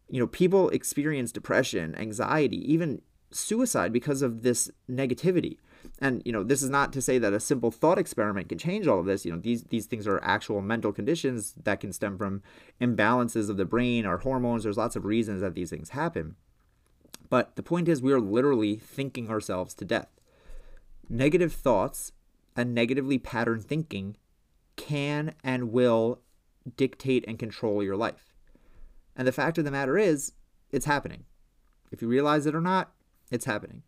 You 0.09 0.19
know, 0.19 0.27
people 0.27 0.69
experience 0.69 1.31
depression, 1.31 1.95
anxiety, 1.95 2.71
even 2.71 3.01
suicide 3.31 3.93
because 3.93 4.21
of 4.21 4.41
this 4.41 4.69
negativity. 4.89 5.57
And 5.99 6.21
you 6.25 6.31
know, 6.31 6.43
this 6.43 6.61
is 6.61 6.69
not 6.69 6.93
to 6.93 7.01
say 7.01 7.17
that 7.17 7.33
a 7.33 7.39
simple 7.39 7.71
thought 7.71 7.97
experiment 7.97 8.49
can 8.49 8.57
change 8.57 8.87
all 8.87 8.99
of 8.99 9.05
this. 9.05 9.25
You 9.25 9.31
know, 9.31 9.39
these 9.39 9.63
these 9.63 9.85
things 9.85 10.07
are 10.07 10.23
actual 10.23 10.61
mental 10.61 10.91
conditions 10.91 11.53
that 11.63 11.79
can 11.79 11.91
stem 11.91 12.17
from 12.17 12.43
imbalances 12.79 13.49
of 13.49 13.57
the 13.57 13.65
brain 13.65 14.05
or 14.05 14.19
hormones. 14.19 14.63
There's 14.63 14.77
lots 14.77 14.95
of 14.95 15.05
reasons 15.05 15.41
that 15.41 15.55
these 15.55 15.69
things 15.69 15.89
happen. 15.89 16.35
But 17.29 17.55
the 17.55 17.63
point 17.63 17.87
is, 17.87 18.01
we 18.01 18.13
are 18.13 18.21
literally 18.21 18.75
thinking 18.77 19.29
ourselves 19.29 19.73
to 19.75 19.85
death. 19.85 20.09
Negative 21.09 21.51
thoughts 21.51 22.11
and 22.55 22.73
negatively 22.73 23.17
patterned 23.17 23.65
thinking 23.65 24.17
can 24.75 25.33
and 25.43 25.71
will 25.71 26.21
dictate 26.75 27.25
and 27.27 27.39
control 27.39 27.83
your 27.83 27.97
life. 27.97 28.33
And 29.15 29.27
the 29.27 29.31
fact 29.31 29.57
of 29.57 29.65
the 29.65 29.71
matter 29.71 29.97
is, 29.97 30.33
it's 30.71 30.85
happening. 30.85 31.25
If 31.91 32.01
you 32.01 32.07
realize 32.07 32.45
it 32.45 32.55
or 32.55 32.61
not, 32.61 32.93
it's 33.31 33.45
happening. 33.45 33.83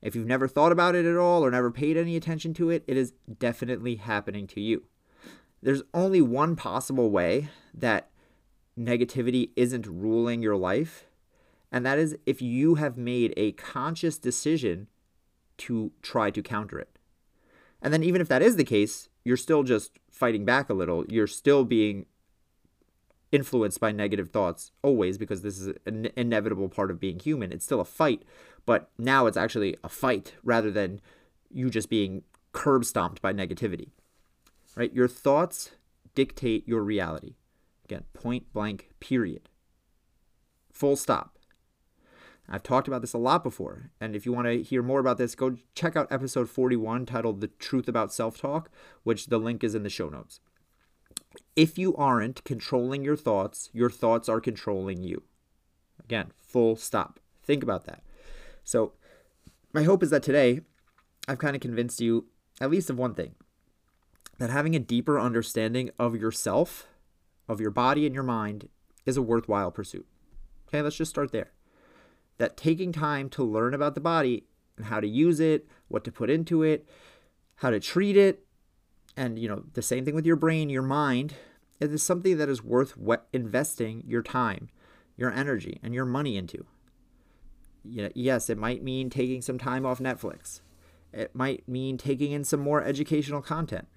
If 0.00 0.14
you've 0.14 0.26
never 0.26 0.46
thought 0.46 0.72
about 0.72 0.94
it 0.94 1.06
at 1.06 1.16
all 1.16 1.44
or 1.44 1.50
never 1.50 1.70
paid 1.70 1.96
any 1.96 2.16
attention 2.16 2.54
to 2.54 2.70
it, 2.70 2.84
it 2.86 2.96
is 2.96 3.14
definitely 3.38 3.96
happening 3.96 4.46
to 4.48 4.60
you. 4.60 4.84
There's 5.62 5.82
only 5.92 6.22
one 6.22 6.54
possible 6.54 7.10
way 7.10 7.48
that 7.74 8.10
negativity 8.78 9.50
isn't 9.56 9.86
ruling 9.86 10.40
your 10.40 10.56
life, 10.56 11.06
and 11.72 11.84
that 11.84 11.98
is 11.98 12.16
if 12.26 12.40
you 12.40 12.76
have 12.76 12.96
made 12.96 13.34
a 13.36 13.52
conscious 13.52 14.18
decision 14.18 14.86
to 15.58 15.90
try 16.00 16.30
to 16.30 16.42
counter 16.42 16.78
it. 16.78 16.98
And 17.82 17.92
then, 17.92 18.02
even 18.02 18.20
if 18.20 18.28
that 18.28 18.42
is 18.42 18.56
the 18.56 18.64
case, 18.64 19.08
you're 19.24 19.36
still 19.36 19.62
just 19.62 19.98
fighting 20.10 20.44
back 20.44 20.68
a 20.68 20.74
little. 20.74 21.04
You're 21.08 21.26
still 21.26 21.64
being 21.64 22.06
influenced 23.30 23.78
by 23.78 23.92
negative 23.92 24.30
thoughts 24.30 24.72
always 24.82 25.18
because 25.18 25.42
this 25.42 25.60
is 25.60 25.74
an 25.86 26.08
inevitable 26.16 26.68
part 26.68 26.90
of 26.90 26.98
being 26.98 27.18
human. 27.18 27.52
It's 27.52 27.64
still 27.64 27.80
a 27.80 27.84
fight, 27.84 28.22
but 28.68 28.90
now 28.98 29.24
it's 29.24 29.38
actually 29.38 29.78
a 29.82 29.88
fight 29.88 30.34
rather 30.44 30.70
than 30.70 31.00
you 31.50 31.70
just 31.70 31.88
being 31.88 32.22
curb 32.52 32.84
stomped 32.84 33.22
by 33.22 33.32
negativity. 33.32 33.92
Right? 34.76 34.92
Your 34.92 35.08
thoughts 35.08 35.70
dictate 36.14 36.68
your 36.68 36.82
reality. 36.82 37.36
Again, 37.86 38.04
point 38.12 38.52
blank, 38.52 38.90
period. 39.00 39.48
Full 40.70 40.96
stop. 40.96 41.38
I've 42.46 42.62
talked 42.62 42.86
about 42.86 43.00
this 43.00 43.14
a 43.14 43.18
lot 43.18 43.42
before. 43.42 43.90
And 44.02 44.14
if 44.14 44.26
you 44.26 44.34
want 44.34 44.48
to 44.48 44.62
hear 44.62 44.82
more 44.82 45.00
about 45.00 45.16
this, 45.16 45.34
go 45.34 45.56
check 45.74 45.96
out 45.96 46.12
episode 46.12 46.50
41 46.50 47.06
titled 47.06 47.40
The 47.40 47.48
Truth 47.48 47.88
About 47.88 48.12
Self 48.12 48.38
Talk, 48.38 48.70
which 49.02 49.28
the 49.28 49.38
link 49.38 49.64
is 49.64 49.74
in 49.74 49.82
the 49.82 49.88
show 49.88 50.10
notes. 50.10 50.40
If 51.56 51.78
you 51.78 51.96
aren't 51.96 52.44
controlling 52.44 53.02
your 53.02 53.16
thoughts, 53.16 53.70
your 53.72 53.88
thoughts 53.88 54.28
are 54.28 54.42
controlling 54.42 55.02
you. 55.02 55.22
Again, 56.04 56.32
full 56.36 56.76
stop. 56.76 57.18
Think 57.42 57.62
about 57.62 57.86
that. 57.86 58.02
So, 58.68 58.92
my 59.72 59.84
hope 59.84 60.02
is 60.02 60.10
that 60.10 60.22
today 60.22 60.60
I've 61.26 61.38
kind 61.38 61.56
of 61.56 61.62
convinced 61.62 62.02
you 62.02 62.26
at 62.60 62.70
least 62.70 62.90
of 62.90 62.98
one 62.98 63.14
thing 63.14 63.34
that 64.36 64.50
having 64.50 64.76
a 64.76 64.78
deeper 64.78 65.18
understanding 65.18 65.88
of 65.98 66.14
yourself, 66.14 66.86
of 67.48 67.62
your 67.62 67.70
body 67.70 68.04
and 68.04 68.14
your 68.14 68.24
mind, 68.24 68.68
is 69.06 69.16
a 69.16 69.22
worthwhile 69.22 69.70
pursuit. 69.70 70.06
Okay, 70.68 70.82
let's 70.82 70.96
just 70.96 71.08
start 71.08 71.32
there. 71.32 71.52
That 72.36 72.58
taking 72.58 72.92
time 72.92 73.30
to 73.30 73.42
learn 73.42 73.72
about 73.72 73.94
the 73.94 74.02
body 74.02 74.44
and 74.76 74.84
how 74.84 75.00
to 75.00 75.08
use 75.08 75.40
it, 75.40 75.66
what 75.88 76.04
to 76.04 76.12
put 76.12 76.28
into 76.28 76.62
it, 76.62 76.86
how 77.56 77.70
to 77.70 77.80
treat 77.80 78.18
it, 78.18 78.44
and 79.16 79.38
you 79.38 79.48
know 79.48 79.64
the 79.72 79.80
same 79.80 80.04
thing 80.04 80.14
with 80.14 80.26
your 80.26 80.36
brain 80.36 80.68
your 80.68 80.82
mind 80.82 81.36
it 81.80 81.90
is 81.90 82.02
something 82.02 82.36
that 82.36 82.50
is 82.50 82.62
worth 82.62 82.92
investing 83.32 84.04
your 84.06 84.22
time 84.22 84.68
your 85.16 85.32
energy 85.32 85.80
and 85.82 85.94
your 85.94 86.04
money 86.04 86.36
into 86.36 86.66
you 87.88 88.02
know, 88.02 88.10
yes 88.14 88.50
it 88.50 88.58
might 88.58 88.82
mean 88.82 89.10
taking 89.10 89.42
some 89.42 89.58
time 89.58 89.84
off 89.84 89.98
netflix 89.98 90.60
it 91.12 91.34
might 91.34 91.66
mean 91.68 91.96
taking 91.96 92.32
in 92.32 92.44
some 92.44 92.60
more 92.60 92.82
educational 92.82 93.42
content 93.42 93.88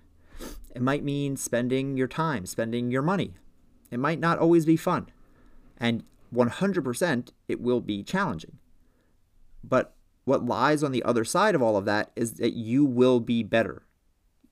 it 0.74 0.82
might 0.82 1.04
mean 1.04 1.36
spending 1.36 1.98
your 1.98 2.08
time 2.08 2.46
spending 2.46 2.92
your 2.92 3.02
money 3.02 3.34
it 3.90 4.00
might 4.00 4.20
not 4.20 4.40
always 4.40 4.66
be 4.66 4.78
fun 4.78 5.08
and 5.78 6.04
100% 6.34 7.32
it 7.48 7.60
will 7.60 7.82
be 7.82 8.04
challenging 8.04 8.58
but 9.64 9.96
what 10.24 10.46
lies 10.46 10.84
on 10.84 10.92
the 10.92 11.04
other 11.04 11.26
side 11.26 11.56
of 11.56 11.62
all 11.62 11.76
of 11.76 11.86
that 11.86 12.12
is 12.16 12.34
that 12.34 12.54
you 12.54 12.86
will 12.86 13.20
be 13.20 13.44
better 13.44 13.84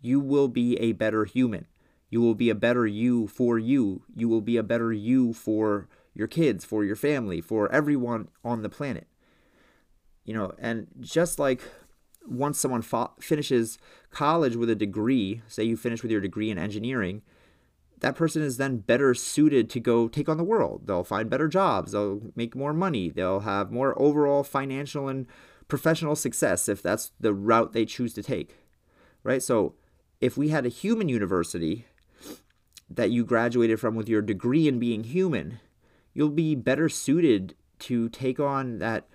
you 0.01 0.19
will 0.19 0.47
be 0.47 0.77
a 0.79 0.93
better 0.93 1.25
human. 1.25 1.67
You 2.09 2.21
will 2.21 2.35
be 2.35 2.49
a 2.49 2.55
better 2.55 2.87
you 2.87 3.27
for 3.27 3.59
you. 3.59 4.03
You 4.15 4.29
will 4.29 4.41
be 4.41 4.57
a 4.57 4.63
better 4.63 4.91
you 4.91 5.33
for 5.33 5.87
your 6.13 6.27
kids, 6.27 6.65
for 6.65 6.83
your 6.83 6.95
family, 6.95 7.41
for 7.41 7.71
everyone 7.71 8.29
on 8.43 8.61
the 8.61 8.69
planet. 8.69 9.07
You 10.29 10.35
know, 10.35 10.53
and 10.59 10.85
just 10.99 11.39
like 11.39 11.63
once 12.27 12.59
someone 12.59 12.83
fo- 12.83 13.13
finishes 13.19 13.79
college 14.11 14.55
with 14.55 14.69
a 14.69 14.75
degree, 14.75 15.41
say 15.47 15.63
you 15.63 15.75
finish 15.75 16.03
with 16.03 16.11
your 16.11 16.21
degree 16.21 16.51
in 16.51 16.59
engineering, 16.59 17.23
that 18.01 18.15
person 18.15 18.43
is 18.43 18.57
then 18.57 18.77
better 18.77 19.15
suited 19.15 19.71
to 19.71 19.79
go 19.79 20.07
take 20.07 20.29
on 20.29 20.37
the 20.37 20.43
world. 20.43 20.85
They'll 20.85 21.03
find 21.03 21.31
better 21.31 21.47
jobs, 21.47 21.93
they'll 21.93 22.21
make 22.35 22.55
more 22.55 22.73
money, 22.73 23.09
they'll 23.09 23.39
have 23.39 23.71
more 23.71 23.99
overall 23.99 24.43
financial 24.43 25.07
and 25.07 25.25
professional 25.67 26.15
success 26.15 26.69
if 26.69 26.79
that's 26.79 27.11
the 27.19 27.33
route 27.33 27.73
they 27.73 27.85
choose 27.85 28.13
to 28.13 28.21
take. 28.21 28.55
Right? 29.23 29.41
So 29.41 29.73
if 30.21 30.37
we 30.37 30.49
had 30.49 30.63
a 30.63 30.69
human 30.69 31.09
university 31.09 31.87
that 32.87 33.09
you 33.09 33.25
graduated 33.25 33.79
from 33.79 33.95
with 33.95 34.07
your 34.07 34.21
degree 34.21 34.67
in 34.67 34.77
being 34.77 35.05
human, 35.05 35.59
you'll 36.13 36.29
be 36.29 36.53
better 36.53 36.87
suited 36.87 37.55
to 37.79 38.09
take 38.09 38.39
on 38.39 38.77
that 38.77 39.07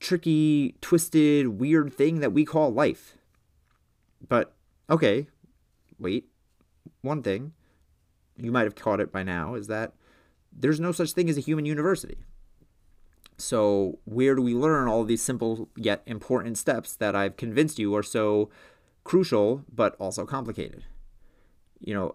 tricky, 0.00 0.74
twisted, 0.80 1.60
weird 1.60 1.92
thing 1.92 2.20
that 2.20 2.32
we 2.32 2.44
call 2.44 2.72
life. 2.72 3.16
But 4.26 4.54
okay, 4.88 5.28
wait. 5.98 6.26
One 7.02 7.22
thing, 7.22 7.52
you 8.36 8.50
might 8.50 8.64
have 8.64 8.74
caught 8.74 9.00
it 9.00 9.12
by 9.12 9.22
now, 9.22 9.54
is 9.54 9.68
that 9.68 9.92
there's 10.52 10.80
no 10.80 10.92
such 10.92 11.12
thing 11.12 11.30
as 11.30 11.38
a 11.38 11.42
human 11.42 11.64
university. 11.64 12.18
So, 13.38 14.00
where 14.04 14.34
do 14.34 14.42
we 14.42 14.54
learn 14.54 14.88
all 14.88 15.04
these 15.04 15.22
simple 15.22 15.68
yet 15.76 16.02
important 16.04 16.58
steps 16.58 16.94
that 16.96 17.16
I've 17.16 17.38
convinced 17.38 17.78
you 17.78 17.94
are 17.94 18.02
so 18.02 18.50
crucial 19.04 19.64
but 19.72 19.96
also 19.98 20.26
complicated. 20.26 20.84
You 21.80 21.94
know, 21.94 22.14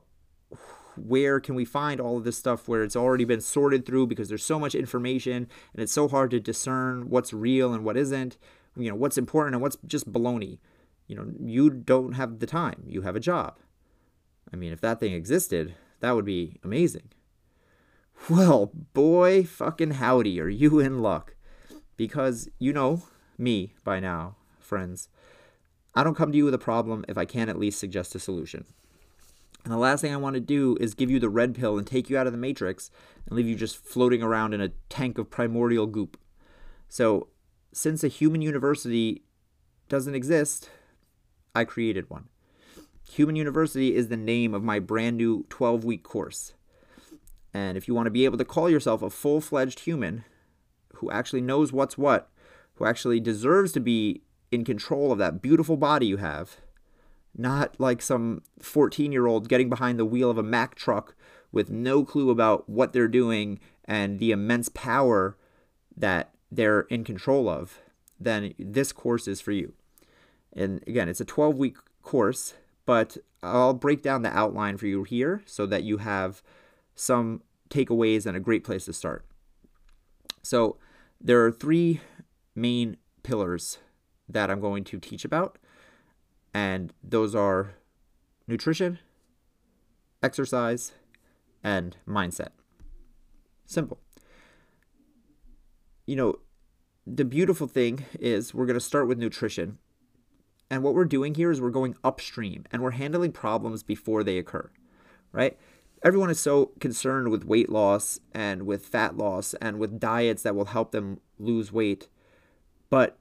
where 0.97 1.39
can 1.39 1.55
we 1.55 1.65
find 1.65 1.99
all 1.99 2.17
of 2.17 2.23
this 2.23 2.37
stuff 2.37 2.67
where 2.67 2.83
it's 2.83 2.95
already 2.95 3.25
been 3.25 3.41
sorted 3.41 3.85
through 3.85 4.07
because 4.07 4.29
there's 4.29 4.45
so 4.45 4.59
much 4.59 4.75
information 4.75 5.47
and 5.73 5.81
it's 5.81 5.91
so 5.91 6.07
hard 6.07 6.31
to 6.31 6.39
discern 6.39 7.09
what's 7.09 7.33
real 7.33 7.73
and 7.73 7.83
what 7.83 7.97
isn't, 7.97 8.37
you 8.75 8.89
know, 8.89 8.95
what's 8.95 9.17
important 9.17 9.55
and 9.55 9.61
what's 9.61 9.77
just 9.85 10.11
baloney. 10.11 10.59
You 11.07 11.15
know, 11.15 11.31
you 11.39 11.69
don't 11.69 12.13
have 12.13 12.39
the 12.39 12.47
time. 12.47 12.83
You 12.87 13.01
have 13.01 13.15
a 13.15 13.19
job. 13.19 13.57
I 14.51 14.55
mean, 14.55 14.73
if 14.73 14.81
that 14.81 14.99
thing 14.99 15.13
existed, 15.13 15.75
that 15.99 16.15
would 16.15 16.25
be 16.25 16.59
amazing. 16.63 17.09
Well, 18.29 18.71
boy, 18.93 19.43
fucking 19.43 19.91
howdy, 19.91 20.39
are 20.39 20.49
you 20.49 20.79
in 20.79 20.99
luck? 20.99 21.35
Because 21.97 22.49
you 22.57 22.73
know 22.73 23.03
me 23.37 23.73
by 23.83 23.99
now, 23.99 24.35
friends. 24.59 25.09
I 25.93 26.03
don't 26.03 26.15
come 26.15 26.31
to 26.31 26.37
you 26.37 26.45
with 26.45 26.53
a 26.53 26.59
problem 26.59 27.05
if 27.07 27.17
I 27.17 27.25
can't 27.25 27.49
at 27.49 27.59
least 27.59 27.79
suggest 27.79 28.15
a 28.15 28.19
solution. 28.19 28.65
And 29.65 29.73
the 29.73 29.77
last 29.77 30.01
thing 30.01 30.13
I 30.13 30.17
want 30.17 30.35
to 30.35 30.39
do 30.39 30.77
is 30.79 30.93
give 30.93 31.09
you 31.09 31.19
the 31.19 31.27
red 31.27 31.55
pill 31.55 31.77
and 31.79 31.87
take 31.87 32.07
you 32.07 32.17
out 32.17 32.27
of 32.27 32.33
the 32.33 32.37
matrix 32.37 32.91
and 33.25 33.35
leave 33.35 33.47
you 33.47 33.55
just 33.55 33.77
floating 33.77 34.21
around 34.21 34.53
in 34.53 34.61
a 34.61 34.69
tank 34.89 35.17
of 35.17 35.31
primordial 35.31 35.87
goop. 35.87 36.17
So, 36.87 37.27
since 37.73 38.03
a 38.03 38.07
human 38.07 38.43
university 38.43 39.23
doesn't 39.89 40.13
exist, 40.13 40.69
I 41.55 41.65
created 41.65 42.11
one. 42.11 42.29
Human 43.09 43.35
University 43.35 43.95
is 43.95 44.07
the 44.07 44.17
name 44.17 44.53
of 44.53 44.63
my 44.63 44.77
brand 44.77 45.17
new 45.17 45.45
12 45.49 45.83
week 45.83 46.03
course. 46.03 46.53
And 47.51 47.75
if 47.75 47.87
you 47.87 47.95
want 47.95 48.05
to 48.05 48.11
be 48.11 48.25
able 48.25 48.37
to 48.37 48.45
call 48.45 48.69
yourself 48.69 49.01
a 49.01 49.09
full 49.09 49.41
fledged 49.41 49.81
human 49.81 50.25
who 50.95 51.09
actually 51.09 51.41
knows 51.41 51.73
what's 51.73 51.97
what, 51.97 52.29
who 52.75 52.85
actually 52.85 53.19
deserves 53.19 53.71
to 53.71 53.79
be 53.79 54.21
in 54.51 54.63
control 54.63 55.11
of 55.11 55.17
that 55.17 55.41
beautiful 55.41 55.75
body 55.75 56.05
you 56.05 56.17
have, 56.17 56.57
not 57.37 57.79
like 57.79 58.01
some 58.01 58.41
14 58.59 59.11
year 59.11 59.27
old 59.27 59.49
getting 59.49 59.69
behind 59.69 59.99
the 59.99 60.05
wheel 60.05 60.29
of 60.29 60.37
a 60.37 60.43
Mack 60.43 60.75
truck 60.75 61.15
with 61.51 61.69
no 61.69 62.03
clue 62.03 62.29
about 62.29 62.69
what 62.69 62.93
they're 62.93 63.07
doing 63.07 63.59
and 63.85 64.19
the 64.19 64.31
immense 64.31 64.69
power 64.69 65.37
that 65.95 66.31
they're 66.51 66.81
in 66.81 67.03
control 67.03 67.47
of, 67.47 67.79
then 68.19 68.53
this 68.57 68.91
course 68.91 69.27
is 69.27 69.41
for 69.41 69.51
you. 69.51 69.73
And 70.53 70.83
again, 70.87 71.09
it's 71.09 71.21
a 71.21 71.25
12 71.25 71.57
week 71.57 71.77
course, 72.01 72.53
but 72.85 73.17
I'll 73.43 73.73
break 73.73 74.01
down 74.01 74.21
the 74.21 74.35
outline 74.35 74.77
for 74.77 74.87
you 74.87 75.03
here 75.03 75.43
so 75.45 75.65
that 75.65 75.83
you 75.83 75.97
have 75.97 76.41
some 76.95 77.41
takeaways 77.69 78.25
and 78.25 78.37
a 78.37 78.41
great 78.41 78.63
place 78.63 78.85
to 78.85 78.93
start. 78.93 79.25
So, 80.41 80.77
there 81.19 81.43
are 81.43 81.51
three 81.51 82.01
main 82.53 82.97
pillars 83.23 83.79
that 84.29 84.51
I'm 84.51 84.59
going 84.59 84.83
to 84.85 84.99
teach 84.99 85.25
about. 85.25 85.57
And 86.55 86.93
those 87.03 87.35
are 87.35 87.73
nutrition, 88.47 88.99
exercise, 90.23 90.93
and 91.61 91.97
mindset. 92.07 92.51
Simple. 93.65 93.99
You 96.05 96.15
know, 96.15 96.35
the 97.05 97.25
beautiful 97.25 97.67
thing 97.67 98.05
is 98.21 98.53
we're 98.53 98.65
going 98.65 98.75
to 98.75 98.79
start 98.79 99.05
with 99.05 99.17
nutrition. 99.17 99.79
And 100.69 100.81
what 100.81 100.93
we're 100.93 101.03
doing 101.03 101.35
here 101.35 101.51
is 101.51 101.59
we're 101.59 101.71
going 101.71 101.97
upstream 102.05 102.63
and 102.71 102.81
we're 102.81 102.91
handling 102.91 103.33
problems 103.33 103.83
before 103.83 104.23
they 104.23 104.37
occur, 104.37 104.71
right? 105.33 105.57
Everyone 106.03 106.29
is 106.29 106.39
so 106.39 106.67
concerned 106.79 107.31
with 107.31 107.43
weight 107.43 107.69
loss 107.69 108.21
and 108.33 108.65
with 108.65 108.85
fat 108.85 109.17
loss 109.17 109.55
and 109.55 109.77
with 109.77 109.99
diets 109.99 110.43
that 110.43 110.55
will 110.55 110.65
help 110.65 110.93
them 110.93 111.19
lose 111.37 111.73
weight. 111.73 112.07
But 112.89 113.17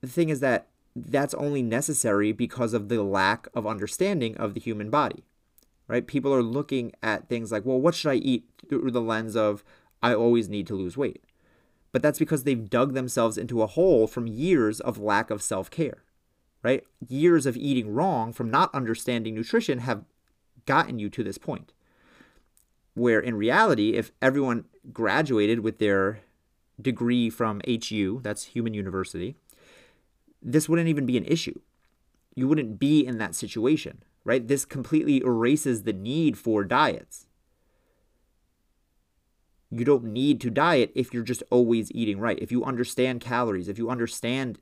the 0.00 0.08
thing 0.08 0.30
is 0.30 0.40
that 0.40 0.68
that's 0.94 1.34
only 1.34 1.62
necessary 1.62 2.32
because 2.32 2.74
of 2.74 2.88
the 2.88 3.02
lack 3.02 3.48
of 3.54 3.66
understanding 3.66 4.36
of 4.36 4.54
the 4.54 4.60
human 4.60 4.90
body, 4.90 5.24
right? 5.88 6.06
People 6.06 6.34
are 6.34 6.42
looking 6.42 6.92
at 7.02 7.28
things 7.28 7.50
like, 7.50 7.64
well, 7.64 7.80
what 7.80 7.94
should 7.94 8.10
I 8.10 8.16
eat 8.16 8.44
through 8.68 8.90
the 8.90 9.00
lens 9.00 9.36
of 9.36 9.64
I 10.02 10.14
always 10.14 10.48
need 10.48 10.66
to 10.66 10.74
lose 10.74 10.96
weight? 10.96 11.24
But 11.92 12.02
that's 12.02 12.18
because 12.18 12.44
they've 12.44 12.70
dug 12.70 12.94
themselves 12.94 13.36
into 13.38 13.62
a 13.62 13.66
hole 13.66 14.06
from 14.06 14.26
years 14.26 14.80
of 14.80 14.98
lack 14.98 15.30
of 15.30 15.42
self 15.42 15.70
care, 15.70 16.02
right? 16.62 16.84
Years 17.06 17.46
of 17.46 17.56
eating 17.56 17.92
wrong 17.92 18.32
from 18.32 18.50
not 18.50 18.74
understanding 18.74 19.34
nutrition 19.34 19.78
have 19.80 20.04
gotten 20.66 20.98
you 20.98 21.10
to 21.10 21.22
this 21.22 21.38
point. 21.38 21.72
Where 22.94 23.20
in 23.20 23.36
reality, 23.36 23.94
if 23.94 24.12
everyone 24.20 24.64
graduated 24.92 25.60
with 25.60 25.78
their 25.78 26.20
degree 26.80 27.30
from 27.30 27.60
HU, 27.66 28.20
that's 28.22 28.44
Human 28.44 28.74
University, 28.74 29.36
this 30.42 30.68
wouldn't 30.68 30.88
even 30.88 31.06
be 31.06 31.16
an 31.16 31.24
issue. 31.24 31.58
You 32.34 32.48
wouldn't 32.48 32.78
be 32.78 33.04
in 33.06 33.18
that 33.18 33.34
situation, 33.34 34.02
right? 34.24 34.46
This 34.46 34.64
completely 34.64 35.18
erases 35.18 35.82
the 35.82 35.92
need 35.92 36.38
for 36.38 36.64
diets. 36.64 37.26
You 39.70 39.84
don't 39.84 40.04
need 40.04 40.40
to 40.42 40.50
diet 40.50 40.92
if 40.94 41.14
you're 41.14 41.22
just 41.22 41.42
always 41.50 41.90
eating 41.92 42.18
right. 42.18 42.38
If 42.40 42.52
you 42.52 42.64
understand 42.64 43.20
calories, 43.20 43.68
if 43.68 43.78
you 43.78 43.88
understand 43.88 44.58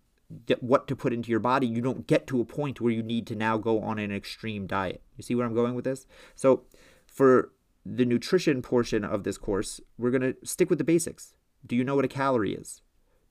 what 0.61 0.87
to 0.87 0.95
put 0.95 1.13
into 1.13 1.31
your 1.31 1.41
body, 1.41 1.67
you 1.67 1.81
don't 1.81 2.07
get 2.07 2.27
to 2.29 2.41
a 2.41 2.45
point 2.45 2.81
where 2.81 2.93
you 2.93 3.03
need 3.03 3.27
to 3.27 3.35
now 3.35 3.57
go 3.59 3.81
on 3.81 3.99
an 3.99 4.13
extreme 4.13 4.67
diet. 4.67 5.03
You 5.17 5.23
see 5.23 5.35
where 5.35 5.45
I'm 5.45 5.55
going 5.55 5.75
with 5.75 5.85
this? 5.85 6.07
So, 6.37 6.63
for 7.07 7.51
the 7.85 8.05
nutrition 8.05 8.63
portion 8.63 9.05
of 9.05 9.25
this 9.25 9.39
course, 9.39 9.81
we're 9.99 10.11
going 10.11 10.35
to 10.35 10.37
stick 10.45 10.71
with 10.71 10.79
the 10.79 10.85
basics. 10.85 11.35
Do 11.67 11.75
you 11.75 11.83
know 11.83 11.97
what 11.97 12.05
a 12.05 12.09
calorie 12.09 12.55
is? 12.55 12.83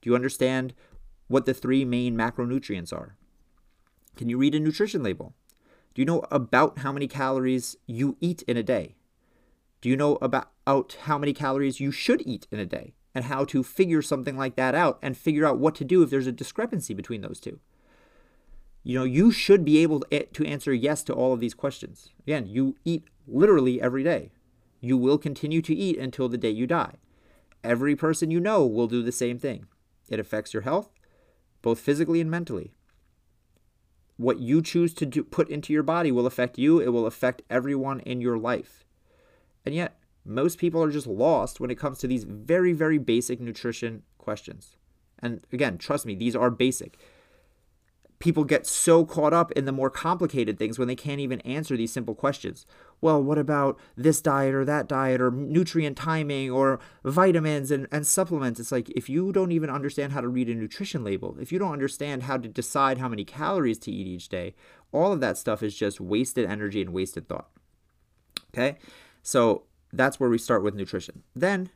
Do 0.02 0.10
you 0.10 0.14
understand 0.14 0.74
what 1.30 1.46
the 1.46 1.54
three 1.54 1.84
main 1.84 2.16
macronutrients 2.16 2.92
are? 2.92 3.16
Can 4.16 4.28
you 4.28 4.36
read 4.36 4.52
a 4.56 4.58
nutrition 4.58 5.00
label? 5.00 5.32
Do 5.94 6.02
you 6.02 6.06
know 6.06 6.24
about 6.28 6.80
how 6.80 6.90
many 6.90 7.06
calories 7.06 7.76
you 7.86 8.16
eat 8.20 8.42
in 8.48 8.56
a 8.56 8.64
day? 8.64 8.96
Do 9.80 9.88
you 9.88 9.96
know 9.96 10.18
about 10.20 10.50
how 11.02 11.18
many 11.18 11.32
calories 11.32 11.78
you 11.78 11.92
should 11.92 12.26
eat 12.26 12.48
in 12.50 12.58
a 12.58 12.66
day 12.66 12.94
and 13.14 13.26
how 13.26 13.44
to 13.44 13.62
figure 13.62 14.02
something 14.02 14.36
like 14.36 14.56
that 14.56 14.74
out 14.74 14.98
and 15.02 15.16
figure 15.16 15.46
out 15.46 15.58
what 15.58 15.76
to 15.76 15.84
do 15.84 16.02
if 16.02 16.10
there's 16.10 16.26
a 16.26 16.32
discrepancy 16.32 16.94
between 16.94 17.20
those 17.20 17.38
two? 17.38 17.60
You 18.82 18.98
know, 18.98 19.04
you 19.04 19.30
should 19.30 19.64
be 19.64 19.78
able 19.78 20.00
to 20.00 20.46
answer 20.46 20.74
yes 20.74 21.04
to 21.04 21.12
all 21.14 21.32
of 21.32 21.38
these 21.38 21.54
questions. 21.54 22.08
Again, 22.26 22.48
you 22.48 22.74
eat 22.84 23.04
literally 23.28 23.80
every 23.80 24.02
day. 24.02 24.32
You 24.80 24.96
will 24.96 25.16
continue 25.16 25.62
to 25.62 25.74
eat 25.74 25.96
until 25.96 26.28
the 26.28 26.38
day 26.38 26.50
you 26.50 26.66
die. 26.66 26.94
Every 27.62 27.94
person 27.94 28.32
you 28.32 28.40
know 28.40 28.66
will 28.66 28.88
do 28.88 29.00
the 29.00 29.12
same 29.12 29.38
thing. 29.38 29.66
It 30.08 30.18
affects 30.18 30.52
your 30.52 30.62
health, 30.62 30.90
both 31.62 31.80
physically 31.80 32.20
and 32.20 32.30
mentally. 32.30 32.72
What 34.16 34.38
you 34.38 34.60
choose 34.60 34.92
to 34.94 35.06
do, 35.06 35.24
put 35.24 35.48
into 35.48 35.72
your 35.72 35.82
body 35.82 36.12
will 36.12 36.26
affect 36.26 36.58
you, 36.58 36.80
it 36.80 36.88
will 36.88 37.06
affect 37.06 37.42
everyone 37.48 38.00
in 38.00 38.20
your 38.20 38.38
life. 38.38 38.84
And 39.64 39.74
yet, 39.74 39.98
most 40.24 40.58
people 40.58 40.82
are 40.82 40.90
just 40.90 41.06
lost 41.06 41.60
when 41.60 41.70
it 41.70 41.78
comes 41.78 41.98
to 41.98 42.06
these 42.06 42.24
very, 42.24 42.72
very 42.72 42.98
basic 42.98 43.40
nutrition 43.40 44.02
questions. 44.18 44.76
And 45.18 45.40
again, 45.52 45.78
trust 45.78 46.06
me, 46.06 46.14
these 46.14 46.36
are 46.36 46.50
basic 46.50 46.98
people 48.20 48.44
get 48.44 48.66
so 48.66 49.04
caught 49.04 49.32
up 49.32 49.50
in 49.52 49.64
the 49.64 49.72
more 49.72 49.90
complicated 49.90 50.58
things 50.58 50.78
when 50.78 50.86
they 50.86 50.94
can't 50.94 51.20
even 51.20 51.40
answer 51.40 51.76
these 51.76 51.92
simple 51.92 52.14
questions. 52.14 52.66
Well, 53.00 53.20
what 53.22 53.38
about 53.38 53.78
this 53.96 54.20
diet 54.20 54.54
or 54.54 54.64
that 54.66 54.86
diet 54.86 55.22
or 55.22 55.30
nutrient 55.30 55.96
timing 55.96 56.50
or 56.50 56.78
vitamins 57.02 57.70
and, 57.70 57.88
and 57.90 58.06
supplements? 58.06 58.60
It's 58.60 58.70
like 58.70 58.90
if 58.90 59.08
you 59.08 59.32
don't 59.32 59.52
even 59.52 59.70
understand 59.70 60.12
how 60.12 60.20
to 60.20 60.28
read 60.28 60.50
a 60.50 60.54
nutrition 60.54 61.02
label, 61.02 61.36
if 61.40 61.50
you 61.50 61.58
don't 61.58 61.72
understand 61.72 62.24
how 62.24 62.36
to 62.36 62.46
decide 62.46 62.98
how 62.98 63.08
many 63.08 63.24
calories 63.24 63.78
to 63.80 63.90
eat 63.90 64.06
each 64.06 64.28
day, 64.28 64.54
all 64.92 65.12
of 65.12 65.20
that 65.20 65.38
stuff 65.38 65.62
is 65.62 65.74
just 65.74 65.98
wasted 65.98 66.48
energy 66.48 66.82
and 66.82 66.92
wasted 66.92 67.26
thought. 67.26 67.48
Okay? 68.52 68.76
So 69.22 69.64
that's 69.94 70.20
where 70.20 70.30
we 70.30 70.38
start 70.38 70.62
with 70.62 70.74
nutrition. 70.74 71.22
Then, 71.34 71.70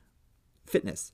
fitness. 0.66 1.10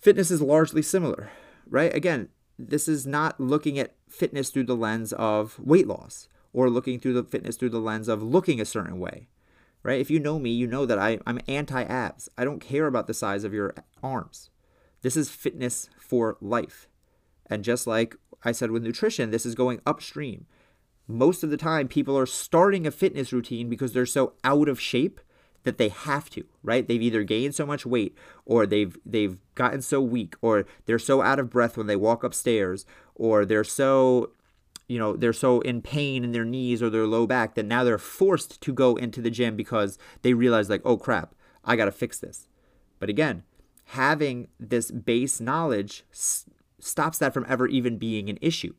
Fitness 0.00 0.30
is 0.30 0.42
largely 0.42 0.82
similar, 0.82 1.30
right? 1.68 1.94
Again, 1.94 2.28
this 2.58 2.88
is 2.88 3.06
not 3.06 3.38
looking 3.40 3.78
at 3.78 3.94
fitness 4.08 4.50
through 4.50 4.64
the 4.64 4.76
lens 4.76 5.12
of 5.12 5.58
weight 5.58 5.86
loss 5.86 6.28
or 6.52 6.68
looking 6.68 6.98
through 6.98 7.14
the 7.14 7.22
fitness 7.22 7.56
through 7.56 7.70
the 7.70 7.78
lens 7.78 8.08
of 8.08 8.22
looking 8.22 8.60
a 8.60 8.64
certain 8.64 8.98
way 8.98 9.28
right? 9.82 10.00
If 10.00 10.10
you 10.10 10.20
know 10.20 10.38
me 10.38 10.50
you 10.50 10.66
know 10.66 10.86
that 10.86 10.98
I, 10.98 11.18
i'm 11.26 11.40
anti-abs. 11.48 12.28
I 12.36 12.44
don't 12.44 12.60
care 12.60 12.86
about 12.86 13.06
the 13.06 13.14
size 13.14 13.44
of 13.44 13.54
your 13.54 13.74
arms. 14.02 14.50
This 15.02 15.16
is 15.16 15.30
fitness 15.30 15.88
for 15.98 16.36
life. 16.40 16.88
And 17.46 17.64
just 17.64 17.86
like 17.86 18.16
i 18.44 18.52
said 18.52 18.70
with 18.70 18.84
nutrition 18.84 19.30
this 19.30 19.46
is 19.46 19.54
going 19.54 19.80
upstream. 19.86 20.46
Most 21.06 21.42
of 21.42 21.50
the 21.50 21.56
time 21.56 21.88
people 21.88 22.18
are 22.18 22.26
starting 22.26 22.86
a 22.86 22.90
fitness 22.90 23.32
routine 23.32 23.68
because 23.70 23.92
they're 23.92 24.06
so 24.06 24.34
out 24.44 24.68
of 24.68 24.80
shape 24.80 25.20
that 25.64 25.78
they 25.78 25.88
have 25.88 26.30
to, 26.30 26.44
right? 26.62 26.86
They've 26.86 27.02
either 27.02 27.24
gained 27.24 27.54
so 27.54 27.66
much 27.66 27.84
weight 27.84 28.16
or 28.44 28.66
they've 28.66 28.96
they've 29.04 29.38
gotten 29.54 29.82
so 29.82 30.00
weak 30.00 30.34
or 30.40 30.66
they're 30.86 30.98
so 30.98 31.22
out 31.22 31.38
of 31.38 31.50
breath 31.50 31.76
when 31.76 31.86
they 31.86 31.96
walk 31.96 32.24
upstairs 32.24 32.86
or 33.14 33.44
they're 33.44 33.64
so 33.64 34.30
you 34.88 34.98
know, 34.98 35.14
they're 35.14 35.34
so 35.34 35.60
in 35.60 35.82
pain 35.82 36.24
in 36.24 36.32
their 36.32 36.46
knees 36.46 36.82
or 36.82 36.88
their 36.88 37.06
low 37.06 37.26
back 37.26 37.54
that 37.54 37.66
now 37.66 37.84
they're 37.84 37.98
forced 37.98 38.60
to 38.62 38.72
go 38.72 38.96
into 38.96 39.20
the 39.20 39.30
gym 39.30 39.54
because 39.54 39.98
they 40.22 40.32
realize 40.32 40.70
like, 40.70 40.80
"Oh 40.84 40.96
crap, 40.96 41.34
I 41.64 41.76
got 41.76 41.84
to 41.84 41.92
fix 41.92 42.18
this." 42.18 42.48
But 42.98 43.10
again, 43.10 43.42
having 43.88 44.48
this 44.58 44.90
base 44.90 45.40
knowledge 45.40 46.04
s- 46.10 46.46
stops 46.78 47.18
that 47.18 47.34
from 47.34 47.44
ever 47.48 47.66
even 47.66 47.98
being 47.98 48.30
an 48.30 48.38
issue. 48.40 48.74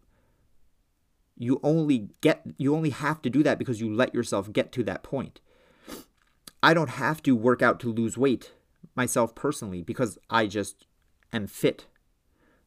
You 1.38 1.60
only 1.64 2.10
get 2.22 2.42
you 2.58 2.76
only 2.76 2.90
have 2.90 3.22
to 3.22 3.30
do 3.30 3.44
that 3.44 3.60
because 3.60 3.80
you 3.80 3.94
let 3.94 4.14
yourself 4.14 4.52
get 4.52 4.72
to 4.74 4.84
that 4.86 5.04
point. 5.04 5.40
I 6.62 6.74
don't 6.74 6.90
have 6.90 7.22
to 7.24 7.36
work 7.36 7.62
out 7.62 7.80
to 7.82 7.92
lose 7.92 8.18
weight 8.18 8.52
myself 8.96 9.34
personally 9.34 9.82
because 9.82 10.18
I 10.30 10.48
just 10.48 10.86
am 11.32 11.48
fit. 11.48 11.88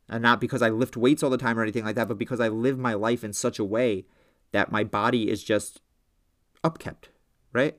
And 0.09 0.23
not 0.23 0.41
because 0.41 0.63
I 0.63 0.69
lift 0.69 0.97
weights 0.97 1.23
all 1.23 1.31
the 1.31 1.39
time 1.39 1.59
or 1.59 1.63
anything 1.63 1.85
like 1.85 1.97
that, 1.97 2.09
but 2.09 2.19
because 2.19 2.41
I 2.41 2.49
live 2.49 2.79
my 2.79 2.95
life 2.95 3.23
in 3.25 3.33
such 3.33 3.59
a 3.59 3.65
way 3.65 4.05
that 4.53 4.73
my 4.73 4.85
body 4.85 5.31
is 5.31 5.43
just 5.43 5.81
upkept, 6.65 7.05
right? 7.53 7.79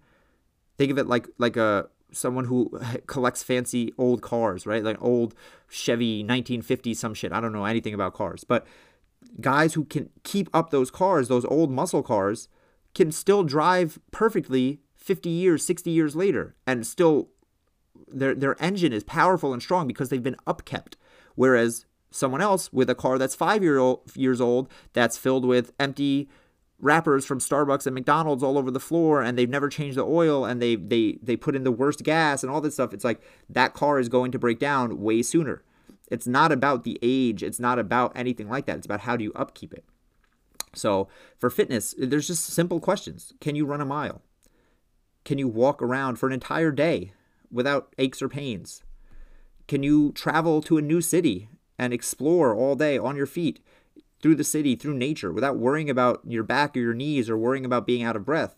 Think 0.78 0.92
of 0.92 0.98
it 0.98 1.08
like 1.08 1.28
like 1.38 1.58
a 1.58 1.90
someone 2.12 2.46
who 2.46 2.80
collects 3.08 3.44
fancy 3.44 3.94
old 3.98 4.22
cars, 4.22 4.66
right? 4.66 4.84
Like 4.84 5.02
old 5.02 5.36
Chevy 5.70 6.20
1950 6.20 6.94
some 6.94 7.14
shit. 7.14 7.32
I 7.32 7.40
don't 7.40 7.54
know 7.54 7.66
anything 7.66 7.94
about 7.94 8.14
cars, 8.14 8.44
but 8.44 8.66
guys 9.40 9.74
who 9.74 9.86
can 9.86 10.10
keep 10.24 10.50
up 10.54 10.70
those 10.70 10.92
cars, 10.92 11.28
those 11.28 11.46
old 11.46 11.72
muscle 11.72 12.04
cars, 12.04 12.48
can 12.94 13.12
still 13.12 13.44
drive 13.44 14.00
perfectly 14.12 14.80
50 15.04 15.30
years, 15.30 15.66
60 15.66 15.92
years 15.92 16.16
later, 16.16 16.56
and 16.66 16.88
still 16.88 17.28
their 18.08 18.34
their 18.34 18.62
engine 18.64 18.94
is 18.94 19.04
powerful 19.04 19.52
and 19.52 19.62
strong 19.62 19.86
because 19.86 20.08
they've 20.08 20.24
been 20.24 20.38
upkept. 20.48 20.94
Whereas 21.36 21.86
someone 22.10 22.40
else 22.40 22.72
with 22.72 22.90
a 22.90 22.96
car 22.96 23.18
that's 23.18 23.36
five 23.36 23.62
year 23.62 23.80
old, 23.80 24.02
years 24.16 24.40
old, 24.40 24.70
that's 24.94 25.18
filled 25.18 25.44
with 25.44 25.74
empty 25.78 26.30
wrappers 26.80 27.26
from 27.26 27.40
Starbucks 27.40 27.86
and 27.86 27.94
McDonald's 27.94 28.44
all 28.44 28.58
over 28.58 28.72
the 28.72 28.80
floor, 28.80 29.22
and 29.22 29.38
they've 29.38 29.50
never 29.50 29.68
changed 29.68 29.98
the 29.98 30.06
oil, 30.06 30.46
and 30.46 30.62
they 30.62 30.78
they 30.78 31.20
they 31.22 31.36
put 31.36 31.56
in 31.56 31.66
the 31.66 31.72
worst 31.72 32.04
gas 32.04 32.42
and 32.42 32.50
all 32.50 32.62
this 32.62 32.76
stuff. 32.76 32.94
It's 32.94 33.04
like 33.04 33.22
that 33.50 33.74
car 33.74 34.00
is 34.00 34.08
going 34.08 34.32
to 34.32 34.40
break 34.40 34.58
down 34.58 35.02
way 35.02 35.22
sooner. 35.22 35.64
It's 36.10 36.28
not 36.28 36.54
about 36.54 36.86
the 36.86 36.98
age. 37.02 37.44
It's 37.44 37.60
not 37.60 37.78
about 37.78 38.14
anything 38.16 38.48
like 38.48 38.68
that. 38.68 38.78
It's 38.78 38.86
about 38.86 39.02
how 39.02 39.18
do 39.18 39.26
you 39.26 39.34
upkeep 39.36 39.74
it. 39.74 39.84
So 40.74 41.10
for 41.38 41.50
fitness, 41.50 41.94
there's 41.98 42.28
just 42.28 42.46
simple 42.46 42.80
questions. 42.80 43.34
Can 43.42 43.58
you 43.58 43.66
run 43.66 43.82
a 43.82 43.86
mile? 43.86 44.22
Can 45.26 45.38
you 45.38 45.48
walk 45.48 45.82
around 45.82 46.18
for 46.18 46.28
an 46.28 46.34
entire 46.34 46.72
day 46.72 47.14
without 47.52 47.94
aches 47.98 48.22
or 48.22 48.30
pains? 48.30 48.84
Can 49.68 49.84
you 49.84 50.12
travel 50.12 50.62
to 50.64 50.78
a 50.78 50.82
new 50.82 51.02
city 51.02 51.48
and 51.80 51.94
explore 51.94 52.54
all 52.54 52.76
day 52.76 52.98
on 52.98 53.16
your 53.16 53.26
feet 53.26 53.64
through 54.22 54.36
the 54.36 54.44
city, 54.44 54.76
through 54.76 54.96
nature, 54.96 55.32
without 55.32 55.58
worrying 55.58 55.90
about 55.90 56.22
your 56.28 56.44
back 56.44 56.76
or 56.76 56.80
your 56.82 56.94
knees 56.94 57.30
or 57.30 57.38
worrying 57.38 57.66
about 57.66 57.88
being 57.88 58.04
out 58.04 58.16
of 58.16 58.26
breath? 58.26 58.56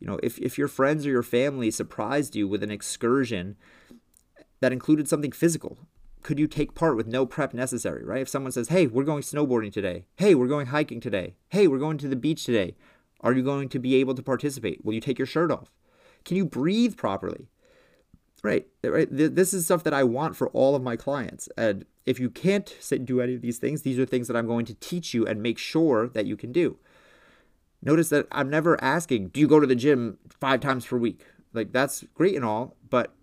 You 0.00 0.08
know, 0.08 0.18
if, 0.22 0.38
if 0.38 0.58
your 0.58 0.68
friends 0.68 1.06
or 1.06 1.10
your 1.10 1.22
family 1.22 1.70
surprised 1.70 2.34
you 2.34 2.48
with 2.48 2.62
an 2.62 2.70
excursion 2.70 3.56
that 4.60 4.72
included 4.72 5.08
something 5.08 5.32
physical, 5.32 5.78
could 6.22 6.38
you 6.38 6.46
take 6.46 6.74
part 6.74 6.96
with 6.96 7.06
no 7.06 7.24
prep 7.24 7.54
necessary, 7.54 8.04
right? 8.04 8.22
If 8.22 8.28
someone 8.28 8.52
says, 8.52 8.68
hey, 8.68 8.86
we're 8.86 9.04
going 9.04 9.22
snowboarding 9.22 9.72
today, 9.72 10.06
hey, 10.16 10.34
we're 10.34 10.48
going 10.48 10.66
hiking 10.66 11.00
today, 11.00 11.36
hey, 11.50 11.68
we're 11.68 11.78
going 11.78 11.98
to 11.98 12.08
the 12.08 12.16
beach 12.16 12.44
today, 12.44 12.74
Are 13.20 13.32
you 13.32 13.42
going 13.42 13.68
to 13.70 13.78
be 13.78 13.94
able 13.96 14.14
to 14.14 14.22
participate? 14.22 14.84
Will 14.84 14.92
you 14.92 15.00
take 15.00 15.18
your 15.18 15.26
shirt 15.26 15.50
off? 15.50 15.70
Can 16.24 16.36
you 16.36 16.44
breathe 16.44 16.96
properly? 16.96 17.48
Right, 18.42 18.66
right. 18.82 19.08
This 19.10 19.54
is 19.54 19.64
stuff 19.64 19.84
that 19.84 19.94
I 19.94 20.04
want 20.04 20.36
for 20.36 20.48
all 20.50 20.74
of 20.74 20.82
my 20.82 20.96
clients. 20.96 21.48
And 21.56 21.86
if 22.04 22.20
you 22.20 22.28
can't 22.28 22.74
do 23.04 23.22
any 23.22 23.34
of 23.34 23.40
these 23.40 23.58
things, 23.58 23.82
these 23.82 23.98
are 23.98 24.04
things 24.04 24.28
that 24.28 24.36
I'm 24.36 24.46
going 24.46 24.66
to 24.66 24.74
teach 24.74 25.14
you 25.14 25.26
and 25.26 25.42
make 25.42 25.56
sure 25.56 26.08
that 26.08 26.26
you 26.26 26.36
can 26.36 26.52
do. 26.52 26.78
Notice 27.82 28.10
that 28.10 28.26
I'm 28.30 28.50
never 28.50 28.82
asking, 28.84 29.28
do 29.28 29.40
you 29.40 29.48
go 29.48 29.60
to 29.60 29.66
the 29.66 29.74
gym 29.74 30.18
five 30.28 30.60
times 30.60 30.84
per 30.84 30.98
week? 30.98 31.24
Like, 31.54 31.72
that's 31.72 32.04
great 32.14 32.36
and 32.36 32.44
all, 32.44 32.76
but 32.90 33.14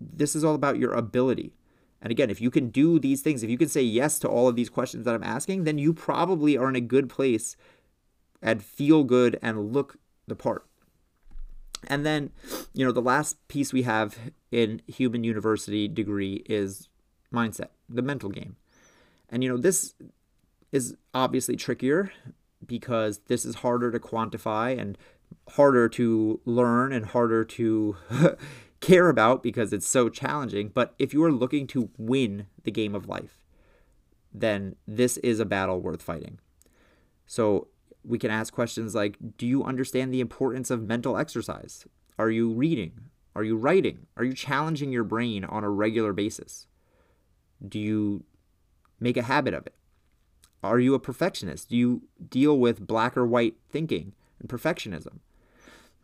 this 0.00 0.34
is 0.34 0.42
all 0.42 0.54
about 0.54 0.78
your 0.78 0.94
ability. 0.94 1.52
And 2.00 2.10
again, 2.10 2.30
if 2.30 2.40
you 2.40 2.50
can 2.50 2.68
do 2.68 2.98
these 2.98 3.20
things, 3.20 3.42
if 3.42 3.50
you 3.50 3.58
can 3.58 3.68
say 3.68 3.82
yes 3.82 4.18
to 4.20 4.28
all 4.28 4.48
of 4.48 4.56
these 4.56 4.70
questions 4.70 5.04
that 5.04 5.14
I'm 5.14 5.22
asking, 5.22 5.64
then 5.64 5.78
you 5.78 5.92
probably 5.92 6.56
are 6.56 6.68
in 6.68 6.76
a 6.76 6.80
good 6.80 7.08
place 7.08 7.56
and 8.40 8.62
feel 8.62 9.04
good 9.04 9.38
and 9.42 9.72
look 9.72 9.98
the 10.26 10.34
part. 10.34 10.66
And 11.88 12.06
then, 12.06 12.30
you 12.72 12.84
know, 12.84 12.92
the 12.92 13.02
last 13.02 13.36
piece 13.48 13.72
we 13.72 13.82
have 13.82 14.16
in 14.50 14.82
human 14.86 15.24
university 15.24 15.88
degree 15.88 16.44
is 16.48 16.88
mindset, 17.32 17.68
the 17.88 18.02
mental 18.02 18.30
game. 18.30 18.56
And, 19.28 19.42
you 19.42 19.48
know, 19.48 19.56
this 19.56 19.94
is 20.70 20.96
obviously 21.12 21.56
trickier 21.56 22.12
because 22.64 23.20
this 23.26 23.44
is 23.44 23.56
harder 23.56 23.90
to 23.90 23.98
quantify 23.98 24.78
and 24.78 24.96
harder 25.50 25.88
to 25.88 26.40
learn 26.44 26.92
and 26.92 27.06
harder 27.06 27.44
to 27.44 27.96
care 28.80 29.08
about 29.08 29.42
because 29.42 29.72
it's 29.72 29.86
so 29.86 30.08
challenging. 30.08 30.68
But 30.68 30.94
if 30.98 31.12
you 31.12 31.24
are 31.24 31.32
looking 31.32 31.66
to 31.68 31.90
win 31.98 32.46
the 32.62 32.70
game 32.70 32.94
of 32.94 33.08
life, 33.08 33.38
then 34.32 34.76
this 34.86 35.16
is 35.18 35.40
a 35.40 35.44
battle 35.44 35.80
worth 35.80 36.02
fighting. 36.02 36.38
So 37.26 37.68
we 38.04 38.18
can 38.18 38.30
ask 38.30 38.52
questions 38.52 38.94
like 38.94 39.16
Do 39.36 39.46
you 39.46 39.64
understand 39.64 40.12
the 40.12 40.20
importance 40.20 40.70
of 40.70 40.82
mental 40.82 41.16
exercise? 41.16 41.86
Are 42.18 42.30
you 42.30 42.52
reading? 42.52 42.92
Are 43.34 43.44
you 43.44 43.56
writing? 43.56 44.06
Are 44.16 44.24
you 44.24 44.34
challenging 44.34 44.92
your 44.92 45.04
brain 45.04 45.44
on 45.44 45.64
a 45.64 45.70
regular 45.70 46.12
basis? 46.12 46.66
Do 47.66 47.78
you 47.78 48.24
make 49.00 49.16
a 49.16 49.22
habit 49.22 49.54
of 49.54 49.66
it? 49.66 49.74
Are 50.62 50.78
you 50.78 50.94
a 50.94 51.00
perfectionist? 51.00 51.70
Do 51.70 51.76
you 51.76 52.02
deal 52.28 52.58
with 52.58 52.86
black 52.86 53.16
or 53.16 53.26
white 53.26 53.56
thinking 53.68 54.12
and 54.38 54.48
perfectionism? 54.48 55.18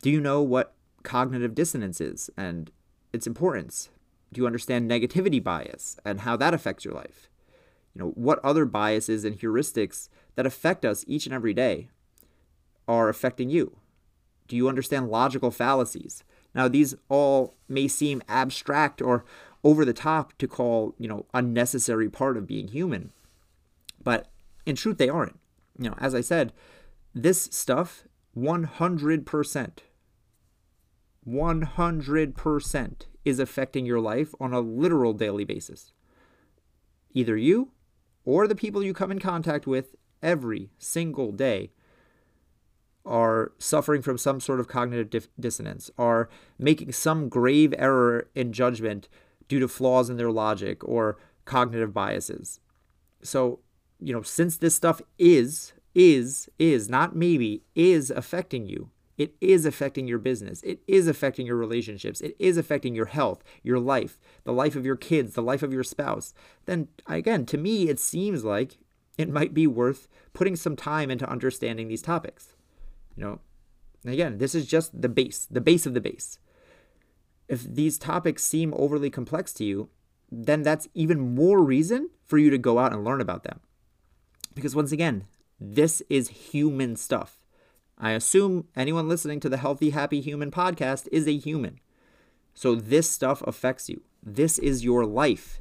Do 0.02 0.10
you 0.10 0.20
know 0.20 0.42
what 0.42 0.74
cognitive 1.02 1.54
dissonance 1.54 2.00
is 2.00 2.30
and 2.36 2.70
its 3.12 3.26
importance? 3.26 3.90
Do 4.32 4.40
you 4.40 4.46
understand 4.46 4.90
negativity 4.90 5.42
bias 5.42 5.96
and 6.04 6.20
how 6.20 6.36
that 6.36 6.54
affects 6.54 6.84
your 6.84 6.94
life? 6.94 7.28
You 7.94 8.02
know, 8.02 8.10
what 8.10 8.40
other 8.44 8.64
biases 8.64 9.24
and 9.24 9.38
heuristics 9.38 10.08
that 10.38 10.46
affect 10.46 10.84
us 10.84 11.04
each 11.08 11.26
and 11.26 11.34
every 11.34 11.52
day 11.52 11.88
are 12.86 13.08
affecting 13.08 13.50
you? 13.50 13.78
Do 14.46 14.54
you 14.54 14.68
understand 14.68 15.10
logical 15.10 15.50
fallacies? 15.50 16.22
Now, 16.54 16.68
these 16.68 16.94
all 17.08 17.56
may 17.68 17.88
seem 17.88 18.22
abstract 18.28 19.02
or 19.02 19.24
over 19.64 19.84
the 19.84 19.92
top 19.92 20.38
to 20.38 20.46
call, 20.46 20.94
you 20.96 21.08
know, 21.08 21.26
unnecessary 21.34 22.08
part 22.08 22.36
of 22.36 22.46
being 22.46 22.68
human. 22.68 23.10
But 24.00 24.28
in 24.64 24.76
truth, 24.76 24.98
they 24.98 25.08
aren't. 25.08 25.40
You 25.76 25.90
know, 25.90 25.96
as 25.98 26.14
I 26.14 26.20
said, 26.20 26.52
this 27.12 27.48
stuff 27.50 28.04
100%, 28.36 29.72
100% 31.28 32.94
is 33.24 33.40
affecting 33.40 33.86
your 33.86 34.00
life 34.00 34.34
on 34.38 34.52
a 34.52 34.60
literal 34.60 35.14
daily 35.14 35.44
basis. 35.44 35.90
Either 37.12 37.36
you 37.36 37.72
or 38.24 38.46
the 38.46 38.54
people 38.54 38.84
you 38.84 38.94
come 38.94 39.10
in 39.10 39.18
contact 39.18 39.66
with 39.66 39.96
every 40.22 40.70
single 40.78 41.32
day 41.32 41.70
are 43.04 43.52
suffering 43.58 44.02
from 44.02 44.18
some 44.18 44.38
sort 44.38 44.60
of 44.60 44.68
cognitive 44.68 45.08
dif- 45.08 45.28
dissonance, 45.40 45.90
are 45.96 46.28
making 46.58 46.92
some 46.92 47.28
grave 47.28 47.74
error 47.78 48.28
in 48.34 48.52
judgment 48.52 49.08
due 49.48 49.58
to 49.58 49.66
flaws 49.66 50.10
in 50.10 50.18
their 50.18 50.30
logic 50.30 50.86
or 50.86 51.16
cognitive 51.46 51.94
biases. 51.94 52.60
So, 53.22 53.60
you 53.98 54.12
know, 54.12 54.22
since 54.22 54.58
this 54.58 54.74
stuff 54.74 55.00
is, 55.18 55.72
is, 55.94 56.50
is, 56.58 56.88
not 56.88 57.16
maybe, 57.16 57.62
is 57.74 58.10
affecting 58.10 58.66
you, 58.66 58.90
it 59.16 59.34
is 59.40 59.66
affecting 59.66 60.06
your 60.06 60.18
business. 60.18 60.62
It 60.62 60.80
is 60.86 61.08
affecting 61.08 61.46
your 61.46 61.56
relationships. 61.56 62.20
It 62.20 62.36
is 62.38 62.56
affecting 62.56 62.94
your 62.94 63.06
health, 63.06 63.42
your 63.64 63.80
life, 63.80 64.20
the 64.44 64.52
life 64.52 64.76
of 64.76 64.86
your 64.86 64.94
kids, 64.96 65.34
the 65.34 65.42
life 65.42 65.64
of 65.64 65.72
your 65.72 65.82
spouse. 65.82 66.34
Then, 66.66 66.88
again, 67.06 67.44
to 67.46 67.58
me, 67.58 67.88
it 67.88 67.98
seems 67.98 68.44
like 68.44 68.78
it 69.18 69.28
might 69.28 69.52
be 69.52 69.66
worth 69.66 70.08
putting 70.32 70.56
some 70.56 70.76
time 70.76 71.10
into 71.10 71.28
understanding 71.28 71.88
these 71.88 72.00
topics. 72.00 72.54
You 73.16 73.24
know, 73.24 73.40
again, 74.06 74.38
this 74.38 74.54
is 74.54 74.66
just 74.66 75.02
the 75.02 75.08
base, 75.08 75.46
the 75.50 75.60
base 75.60 75.84
of 75.84 75.94
the 75.94 76.00
base. 76.00 76.38
If 77.48 77.62
these 77.64 77.98
topics 77.98 78.44
seem 78.44 78.72
overly 78.76 79.10
complex 79.10 79.52
to 79.54 79.64
you, 79.64 79.90
then 80.30 80.62
that's 80.62 80.88
even 80.94 81.34
more 81.34 81.62
reason 81.62 82.10
for 82.24 82.38
you 82.38 82.50
to 82.50 82.58
go 82.58 82.78
out 82.78 82.92
and 82.92 83.04
learn 83.04 83.20
about 83.20 83.42
them. 83.42 83.60
Because 84.54 84.76
once 84.76 84.92
again, 84.92 85.24
this 85.58 86.02
is 86.08 86.28
human 86.28 86.94
stuff. 86.94 87.40
I 87.96 88.12
assume 88.12 88.68
anyone 88.76 89.08
listening 89.08 89.40
to 89.40 89.48
the 89.48 89.56
Healthy 89.56 89.90
Happy 89.90 90.20
Human 90.20 90.52
podcast 90.52 91.08
is 91.10 91.26
a 91.26 91.36
human. 91.36 91.80
So 92.54 92.74
this 92.76 93.10
stuff 93.10 93.42
affects 93.46 93.88
you. 93.88 94.02
This 94.22 94.58
is 94.58 94.84
your 94.84 95.04
life. 95.04 95.60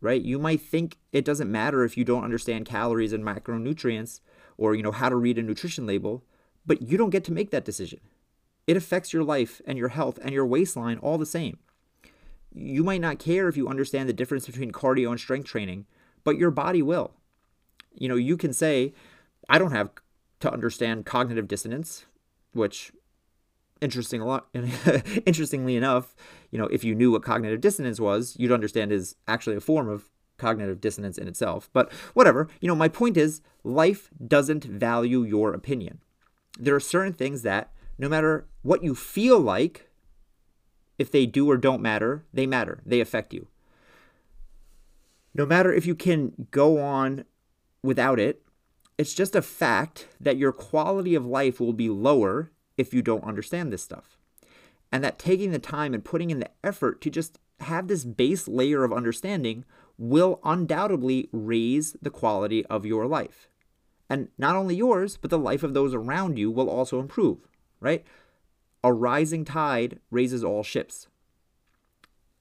Right? 0.00 0.22
You 0.22 0.38
might 0.38 0.60
think 0.60 0.96
it 1.12 1.24
doesn't 1.24 1.50
matter 1.50 1.84
if 1.84 1.96
you 1.96 2.04
don't 2.04 2.24
understand 2.24 2.66
calories 2.66 3.12
and 3.12 3.24
macronutrients 3.24 4.20
or 4.56 4.74
you 4.74 4.82
know 4.82 4.92
how 4.92 5.08
to 5.08 5.16
read 5.16 5.38
a 5.38 5.42
nutrition 5.42 5.86
label, 5.86 6.24
but 6.64 6.82
you 6.82 6.96
don't 6.96 7.10
get 7.10 7.24
to 7.24 7.32
make 7.32 7.50
that 7.50 7.64
decision. 7.64 8.00
It 8.66 8.76
affects 8.76 9.12
your 9.12 9.24
life 9.24 9.60
and 9.66 9.76
your 9.76 9.88
health 9.88 10.18
and 10.22 10.32
your 10.32 10.46
waistline 10.46 10.98
all 10.98 11.18
the 11.18 11.26
same. 11.26 11.58
You 12.54 12.84
might 12.84 13.00
not 13.00 13.18
care 13.18 13.48
if 13.48 13.56
you 13.56 13.68
understand 13.68 14.08
the 14.08 14.12
difference 14.12 14.46
between 14.46 14.72
cardio 14.72 15.10
and 15.10 15.18
strength 15.18 15.48
training, 15.48 15.86
but 16.22 16.38
your 16.38 16.50
body 16.50 16.82
will 16.82 17.14
you 17.98 18.08
know, 18.08 18.16
you 18.16 18.36
can 18.36 18.52
say, 18.52 18.94
I 19.48 19.58
don't 19.58 19.72
have 19.72 19.90
to 20.40 20.52
understand 20.52 21.04
cognitive 21.04 21.48
dissonance, 21.48 22.06
which 22.52 22.92
interesting 23.80 24.20
a 24.20 24.26
lot 24.26 24.48
interestingly 25.26 25.76
enough, 25.76 26.14
you 26.50 26.58
know, 26.58 26.66
if 26.66 26.84
you 26.84 26.94
knew 26.94 27.12
what 27.12 27.22
cognitive 27.22 27.60
dissonance 27.60 28.00
was, 28.00 28.36
you'd 28.38 28.52
understand 28.52 28.92
is 28.92 29.16
actually 29.26 29.56
a 29.56 29.60
form 29.60 29.88
of 29.88 30.08
cognitive 30.36 30.80
dissonance 30.80 31.18
in 31.18 31.28
itself. 31.28 31.68
But 31.72 31.92
whatever, 32.14 32.48
you 32.60 32.68
know, 32.68 32.74
my 32.74 32.88
point 32.88 33.16
is 33.16 33.40
life 33.64 34.10
doesn't 34.24 34.64
value 34.64 35.22
your 35.22 35.52
opinion. 35.52 36.00
There 36.58 36.74
are 36.74 36.80
certain 36.80 37.12
things 37.12 37.42
that 37.42 37.72
no 37.98 38.08
matter 38.08 38.46
what 38.62 38.84
you 38.84 38.94
feel 38.94 39.38
like, 39.38 39.88
if 40.98 41.10
they 41.10 41.26
do 41.26 41.50
or 41.50 41.56
don't 41.56 41.82
matter, 41.82 42.24
they 42.32 42.46
matter. 42.46 42.80
They 42.84 43.00
affect 43.00 43.32
you. 43.32 43.48
No 45.34 45.46
matter 45.46 45.72
if 45.72 45.86
you 45.86 45.94
can 45.94 46.48
go 46.50 46.80
on 46.80 47.24
without 47.82 48.18
it. 48.18 48.42
It's 48.96 49.14
just 49.14 49.36
a 49.36 49.42
fact 49.42 50.08
that 50.20 50.36
your 50.36 50.52
quality 50.52 51.14
of 51.14 51.26
life 51.26 51.60
will 51.60 51.72
be 51.72 51.88
lower 51.88 52.50
if 52.78 52.94
you 52.94 53.02
don't 53.02 53.24
understand 53.24 53.72
this 53.72 53.82
stuff. 53.82 54.16
And 54.90 55.04
that 55.04 55.18
taking 55.18 55.50
the 55.50 55.58
time 55.58 55.92
and 55.92 56.04
putting 56.04 56.30
in 56.30 56.40
the 56.40 56.50
effort 56.64 57.02
to 57.02 57.10
just 57.10 57.38
have 57.60 57.88
this 57.88 58.04
base 58.04 58.48
layer 58.48 58.84
of 58.84 58.92
understanding 58.92 59.64
will 59.98 60.40
undoubtedly 60.44 61.28
raise 61.32 61.96
the 62.00 62.10
quality 62.10 62.64
of 62.66 62.86
your 62.86 63.06
life. 63.06 63.48
And 64.08 64.28
not 64.38 64.56
only 64.56 64.76
yours, 64.76 65.18
but 65.18 65.30
the 65.30 65.38
life 65.38 65.62
of 65.62 65.74
those 65.74 65.92
around 65.92 66.38
you 66.38 66.50
will 66.50 66.70
also 66.70 67.00
improve, 67.00 67.48
right? 67.80 68.04
A 68.82 68.92
rising 68.92 69.44
tide 69.44 69.98
raises 70.10 70.42
all 70.42 70.62
ships. 70.62 71.08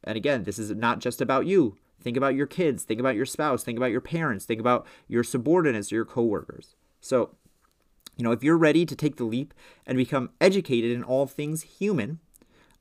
And 0.03 0.15
again, 0.15 0.43
this 0.43 0.59
is 0.59 0.71
not 0.71 0.99
just 0.99 1.19
about 1.19 1.47
you. 1.47 1.77
Think 1.99 2.15
about 2.15 2.35
your 2.35 2.47
kids, 2.47 2.83
think 2.83 2.99
about 2.99 3.15
your 3.15 3.25
spouse, 3.25 3.63
think 3.63 3.77
about 3.77 3.91
your 3.91 4.01
parents, 4.01 4.45
think 4.45 4.59
about 4.59 4.85
your 5.07 5.23
subordinates 5.23 5.91
or 5.91 5.95
your 5.95 6.05
coworkers. 6.05 6.75
So, 7.01 7.31
you 8.17 8.23
know, 8.23 8.31
if 8.31 8.43
you're 8.43 8.57
ready 8.57 8.85
to 8.85 8.95
take 8.95 9.15
the 9.15 9.23
leap 9.23 9.53
and 9.85 9.97
become 9.97 10.31
educated 10.41 10.91
in 10.91 11.03
all 11.03 11.27
things 11.27 11.61
human, 11.61 12.19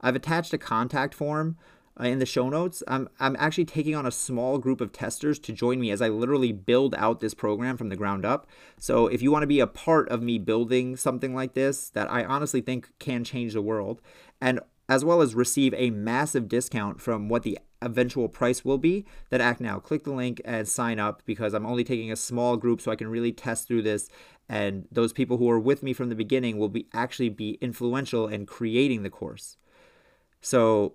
I've 0.01 0.17
attached 0.17 0.53
a 0.53 0.59
contact 0.59 1.15
form 1.15 1.57
uh, 1.99 2.05
in 2.05 2.19
the 2.19 2.27
show 2.27 2.49
notes. 2.49 2.83
I'm, 2.89 3.09
I'm 3.21 3.37
actually 3.39 3.65
taking 3.65 3.95
on 3.95 4.07
a 4.07 4.11
small 4.11 4.59
group 4.59 4.81
of 4.81 4.93
testers 4.93 5.39
to 5.41 5.53
join 5.53 5.81
me 5.81 5.91
as 5.91 6.03
I 6.03 6.09
literally 6.09 6.53
build 6.53 6.95
out 6.97 7.21
this 7.21 7.35
program 7.35 7.77
from 7.77 7.89
the 7.89 7.97
ground 7.97 8.25
up. 8.25 8.47
So 8.79 9.07
if 9.07 9.23
you 9.23 9.31
want 9.31 9.43
to 9.43 9.47
be 9.47 9.61
a 9.61 9.67
part 9.67 10.09
of 10.09 10.23
me 10.23 10.39
building 10.39 10.97
something 10.97 11.35
like 11.35 11.55
this 11.55 11.89
that 11.91 12.11
I 12.11 12.25
honestly 12.25 12.61
think 12.61 12.91
can 12.99 13.25
change 13.25 13.53
the 13.53 13.63
world, 13.63 14.01
and 14.41 14.61
as 14.89 15.05
well 15.05 15.21
as 15.21 15.35
receive 15.35 15.75
a 15.75 15.91
massive 15.91 16.49
discount 16.49 17.01
from 17.01 17.29
what 17.29 17.43
the 17.43 17.59
eventual 17.83 18.29
price 18.29 18.65
will 18.65 18.79
be, 18.79 19.05
then 19.31 19.41
act 19.41 19.61
now. 19.61 19.79
Click 19.79 20.05
the 20.05 20.13
link 20.13 20.41
and 20.45 20.67
sign 20.67 20.99
up 20.99 21.23
because 21.27 21.55
I'm 21.55 21.67
only 21.67 21.85
taking 21.85 22.13
a 22.13 22.17
small 22.17 22.57
group 22.57 22.81
so 22.81 22.91
I 22.91 22.97
can 22.97 23.09
really 23.09 23.33
test 23.33 23.67
through 23.67 23.83
this. 23.83 24.09
And 24.49 24.87
those 24.93 25.13
people 25.13 25.39
who 25.39 25.51
are 25.51 25.59
with 25.59 25.83
me 25.83 25.93
from 25.93 26.09
the 26.09 26.15
beginning 26.15 26.59
will 26.59 26.69
be 26.69 26.87
actually 26.95 27.29
be 27.29 27.59
influential 27.61 28.29
in 28.29 28.47
creating 28.47 29.03
the 29.03 29.11
course. 29.11 29.57
So 30.41 30.95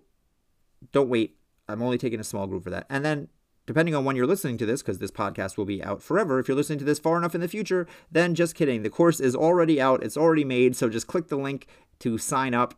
don't 0.91 1.09
wait. 1.09 1.35
I'm 1.67 1.81
only 1.81 1.97
taking 1.97 2.19
a 2.19 2.23
small 2.23 2.47
group 2.47 2.63
for 2.63 2.69
that. 2.69 2.85
And 2.89 3.03
then 3.03 3.27
depending 3.65 3.93
on 3.93 4.05
when 4.05 4.15
you're 4.15 4.27
listening 4.27 4.57
to 4.57 4.65
this, 4.65 4.81
because 4.81 4.99
this 4.99 5.11
podcast 5.11 5.57
will 5.57 5.65
be 5.65 5.83
out 5.83 6.01
forever, 6.01 6.39
if 6.39 6.47
you're 6.47 6.57
listening 6.57 6.79
to 6.79 6.85
this 6.85 6.99
far 6.99 7.17
enough 7.17 7.35
in 7.35 7.41
the 7.41 7.47
future, 7.47 7.87
then 8.11 8.35
just 8.35 8.55
kidding. 8.55 8.83
The 8.83 8.89
course 8.89 9.19
is 9.19 9.35
already 9.35 9.81
out, 9.81 10.03
it's 10.03 10.17
already 10.17 10.45
made. 10.45 10.75
So 10.75 10.89
just 10.89 11.07
click 11.07 11.27
the 11.27 11.37
link 11.37 11.67
to 11.99 12.17
sign 12.17 12.53
up 12.53 12.73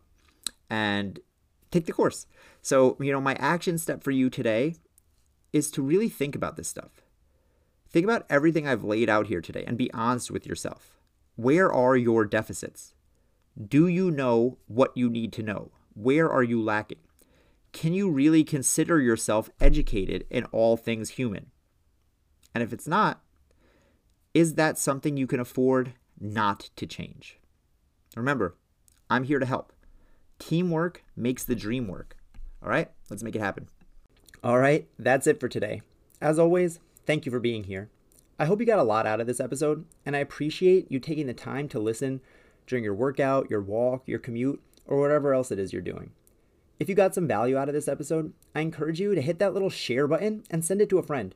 and 0.70 1.20
take 1.72 1.86
the 1.86 1.94
course. 1.94 2.26
So, 2.62 2.98
you 3.00 3.12
know, 3.12 3.22
my 3.22 3.36
action 3.36 3.78
step 3.78 4.04
for 4.04 4.12
you 4.12 4.30
today 4.30 4.76
is 5.52 5.70
to 5.72 5.82
really 5.82 6.10
think 6.10 6.36
about 6.36 6.58
this 6.58 6.68
stuff. 6.68 7.03
Think 7.94 8.06
about 8.06 8.26
everything 8.28 8.68
I've 8.68 8.84
laid 8.84 9.08
out 9.08 9.28
here 9.28 9.40
today 9.40 9.64
and 9.68 9.78
be 9.78 9.94
honest 9.94 10.32
with 10.32 10.48
yourself. 10.48 10.98
Where 11.36 11.72
are 11.72 11.96
your 11.96 12.26
deficits? 12.26 12.96
Do 13.68 13.88
you 13.88 14.10
know 14.10 14.58
what 14.66 14.98
you 14.98 15.12
need 15.12 15.32
to 15.34 15.44
know? 15.44 15.72
Where 15.94 16.28
are 16.28 16.42
you 16.42 16.60
lacking? 16.62 16.98
Can 17.72 17.94
you 17.94 18.10
really 18.10 18.44
consider 18.44 19.00
yourself 19.00 19.52
educated 19.62 20.26
in 20.32 20.46
all 20.46 20.76
things 20.76 21.12
human? 21.12 21.52
And 22.56 22.64
if 22.64 22.74
it's 22.74 22.88
not, 22.88 23.22
is 24.34 24.56
that 24.56 24.80
something 24.80 25.16
you 25.16 25.28
can 25.28 25.40
afford 25.40 25.94
not 26.20 26.72
to 26.76 26.88
change? 26.88 27.40
Remember, 28.16 28.56
I'm 29.08 29.24
here 29.24 29.40
to 29.40 29.46
help. 29.46 29.72
Teamwork 30.40 31.04
makes 31.16 31.44
the 31.44 31.56
dream 31.56 31.88
work. 31.88 32.18
All 32.64 32.70
right, 32.70 32.90
let's 33.12 33.22
make 33.22 33.36
it 33.36 33.42
happen. 33.42 33.68
All 34.44 34.58
right, 34.58 34.88
that's 34.98 35.28
it 35.28 35.40
for 35.40 35.48
today. 35.48 35.84
As 36.20 36.40
always, 36.40 36.80
thank 37.06 37.26
you 37.26 37.32
for 37.32 37.40
being 37.40 37.66
here. 37.66 37.90
I 38.40 38.46
hope 38.46 38.60
you 38.60 38.66
got 38.66 38.80
a 38.80 38.84
lot 38.84 39.06
out 39.06 39.22
of 39.22 39.28
this 39.28 39.40
episode, 39.40 39.86
and 40.06 40.16
I 40.16 40.20
appreciate 40.20 40.92
you 40.92 41.00
taking 41.00 41.28
the 41.28 41.34
time 41.34 41.68
to 41.70 41.80
listen 41.80 42.22
during 42.66 42.84
your 42.84 42.96
workout, 42.96 43.50
your 43.50 43.62
walk, 43.62 44.04
your 44.08 44.20
commute, 44.20 44.62
or 44.88 45.00
whatever 45.00 45.34
else 45.34 45.52
it 45.52 45.60
is 45.60 45.72
you're 45.72 45.82
doing. 45.82 46.12
If 46.80 46.90
you 46.90 46.96
got 46.96 47.14
some 47.14 47.28
value 47.28 47.58
out 47.58 47.70
of 47.70 47.76
this 47.76 47.88
episode, 47.88 48.34
I 48.56 48.62
encourage 48.62 49.00
you 49.00 49.14
to 49.16 49.22
hit 49.22 49.40
that 49.40 49.54
little 49.54 49.70
share 49.70 50.08
button 50.08 50.44
and 50.50 50.66
send 50.66 50.82
it 50.82 50.90
to 50.90 50.98
a 50.98 51.04
friend. 51.04 51.36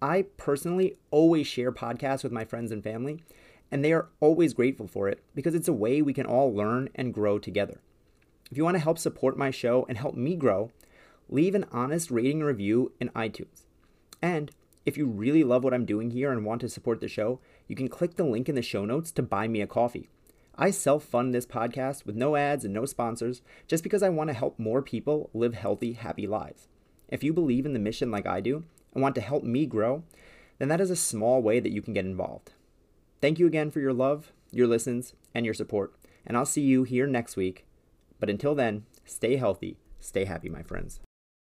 I 0.00 0.26
personally 0.36 0.98
always 1.10 1.46
share 1.46 1.72
podcasts 1.72 2.22
with 2.22 2.32
my 2.32 2.44
friends 2.44 2.70
and 2.70 2.84
family, 2.84 3.22
and 3.70 3.84
they 3.84 3.92
are 3.92 4.08
always 4.20 4.54
grateful 4.54 4.86
for 4.86 5.08
it 5.08 5.22
because 5.34 5.54
it's 5.54 5.68
a 5.68 5.72
way 5.72 6.02
we 6.02 6.12
can 6.12 6.26
all 6.26 6.54
learn 6.54 6.90
and 6.94 7.14
grow 7.14 7.38
together. 7.38 7.80
If 8.50 8.56
you 8.56 8.64
want 8.64 8.76
to 8.76 8.82
help 8.82 8.98
support 8.98 9.38
my 9.38 9.50
show 9.50 9.86
and 9.88 9.98
help 9.98 10.14
me 10.14 10.36
grow, 10.36 10.70
leave 11.28 11.54
an 11.54 11.66
honest 11.72 12.10
rating 12.10 12.40
and 12.40 12.46
review 12.46 12.92
in 13.00 13.08
iTunes. 13.10 13.64
And 14.22 14.52
if 14.86 14.96
you 14.96 15.06
really 15.06 15.42
love 15.42 15.64
what 15.64 15.74
I'm 15.74 15.84
doing 15.84 16.12
here 16.12 16.30
and 16.30 16.44
want 16.44 16.60
to 16.60 16.68
support 16.68 17.00
the 17.00 17.08
show, 17.08 17.40
you 17.66 17.74
can 17.74 17.88
click 17.88 18.14
the 18.14 18.24
link 18.24 18.48
in 18.48 18.54
the 18.54 18.62
show 18.62 18.84
notes 18.84 19.10
to 19.12 19.22
buy 19.22 19.48
me 19.48 19.60
a 19.60 19.66
coffee. 19.66 20.08
I 20.54 20.70
self 20.70 21.04
fund 21.04 21.34
this 21.34 21.44
podcast 21.44 22.06
with 22.06 22.14
no 22.14 22.36
ads 22.36 22.64
and 22.64 22.72
no 22.72 22.86
sponsors 22.86 23.42
just 23.66 23.82
because 23.82 24.02
I 24.02 24.08
want 24.08 24.28
to 24.28 24.34
help 24.34 24.58
more 24.58 24.80
people 24.80 25.28
live 25.34 25.54
healthy, 25.54 25.94
happy 25.94 26.28
lives. 26.28 26.68
If 27.08 27.24
you 27.24 27.32
believe 27.32 27.66
in 27.66 27.72
the 27.72 27.80
mission 27.80 28.12
like 28.12 28.26
I 28.26 28.40
do 28.40 28.64
and 28.94 29.02
want 29.02 29.16
to 29.16 29.20
help 29.20 29.42
me 29.42 29.66
grow, 29.66 30.04
then 30.58 30.68
that 30.68 30.80
is 30.80 30.90
a 30.90 30.96
small 30.96 31.42
way 31.42 31.58
that 31.58 31.72
you 31.72 31.82
can 31.82 31.92
get 31.92 32.06
involved. 32.06 32.52
Thank 33.20 33.40
you 33.40 33.46
again 33.46 33.72
for 33.72 33.80
your 33.80 33.92
love, 33.92 34.32
your 34.52 34.68
listens, 34.68 35.14
and 35.34 35.44
your 35.44 35.54
support, 35.54 35.94
and 36.24 36.36
I'll 36.36 36.46
see 36.46 36.62
you 36.62 36.84
here 36.84 37.06
next 37.06 37.36
week. 37.36 37.66
But 38.20 38.30
until 38.30 38.54
then, 38.54 38.86
stay 39.04 39.36
healthy, 39.36 39.78
stay 39.98 40.24
happy, 40.24 40.48
my 40.48 40.62
friends. 40.62 41.00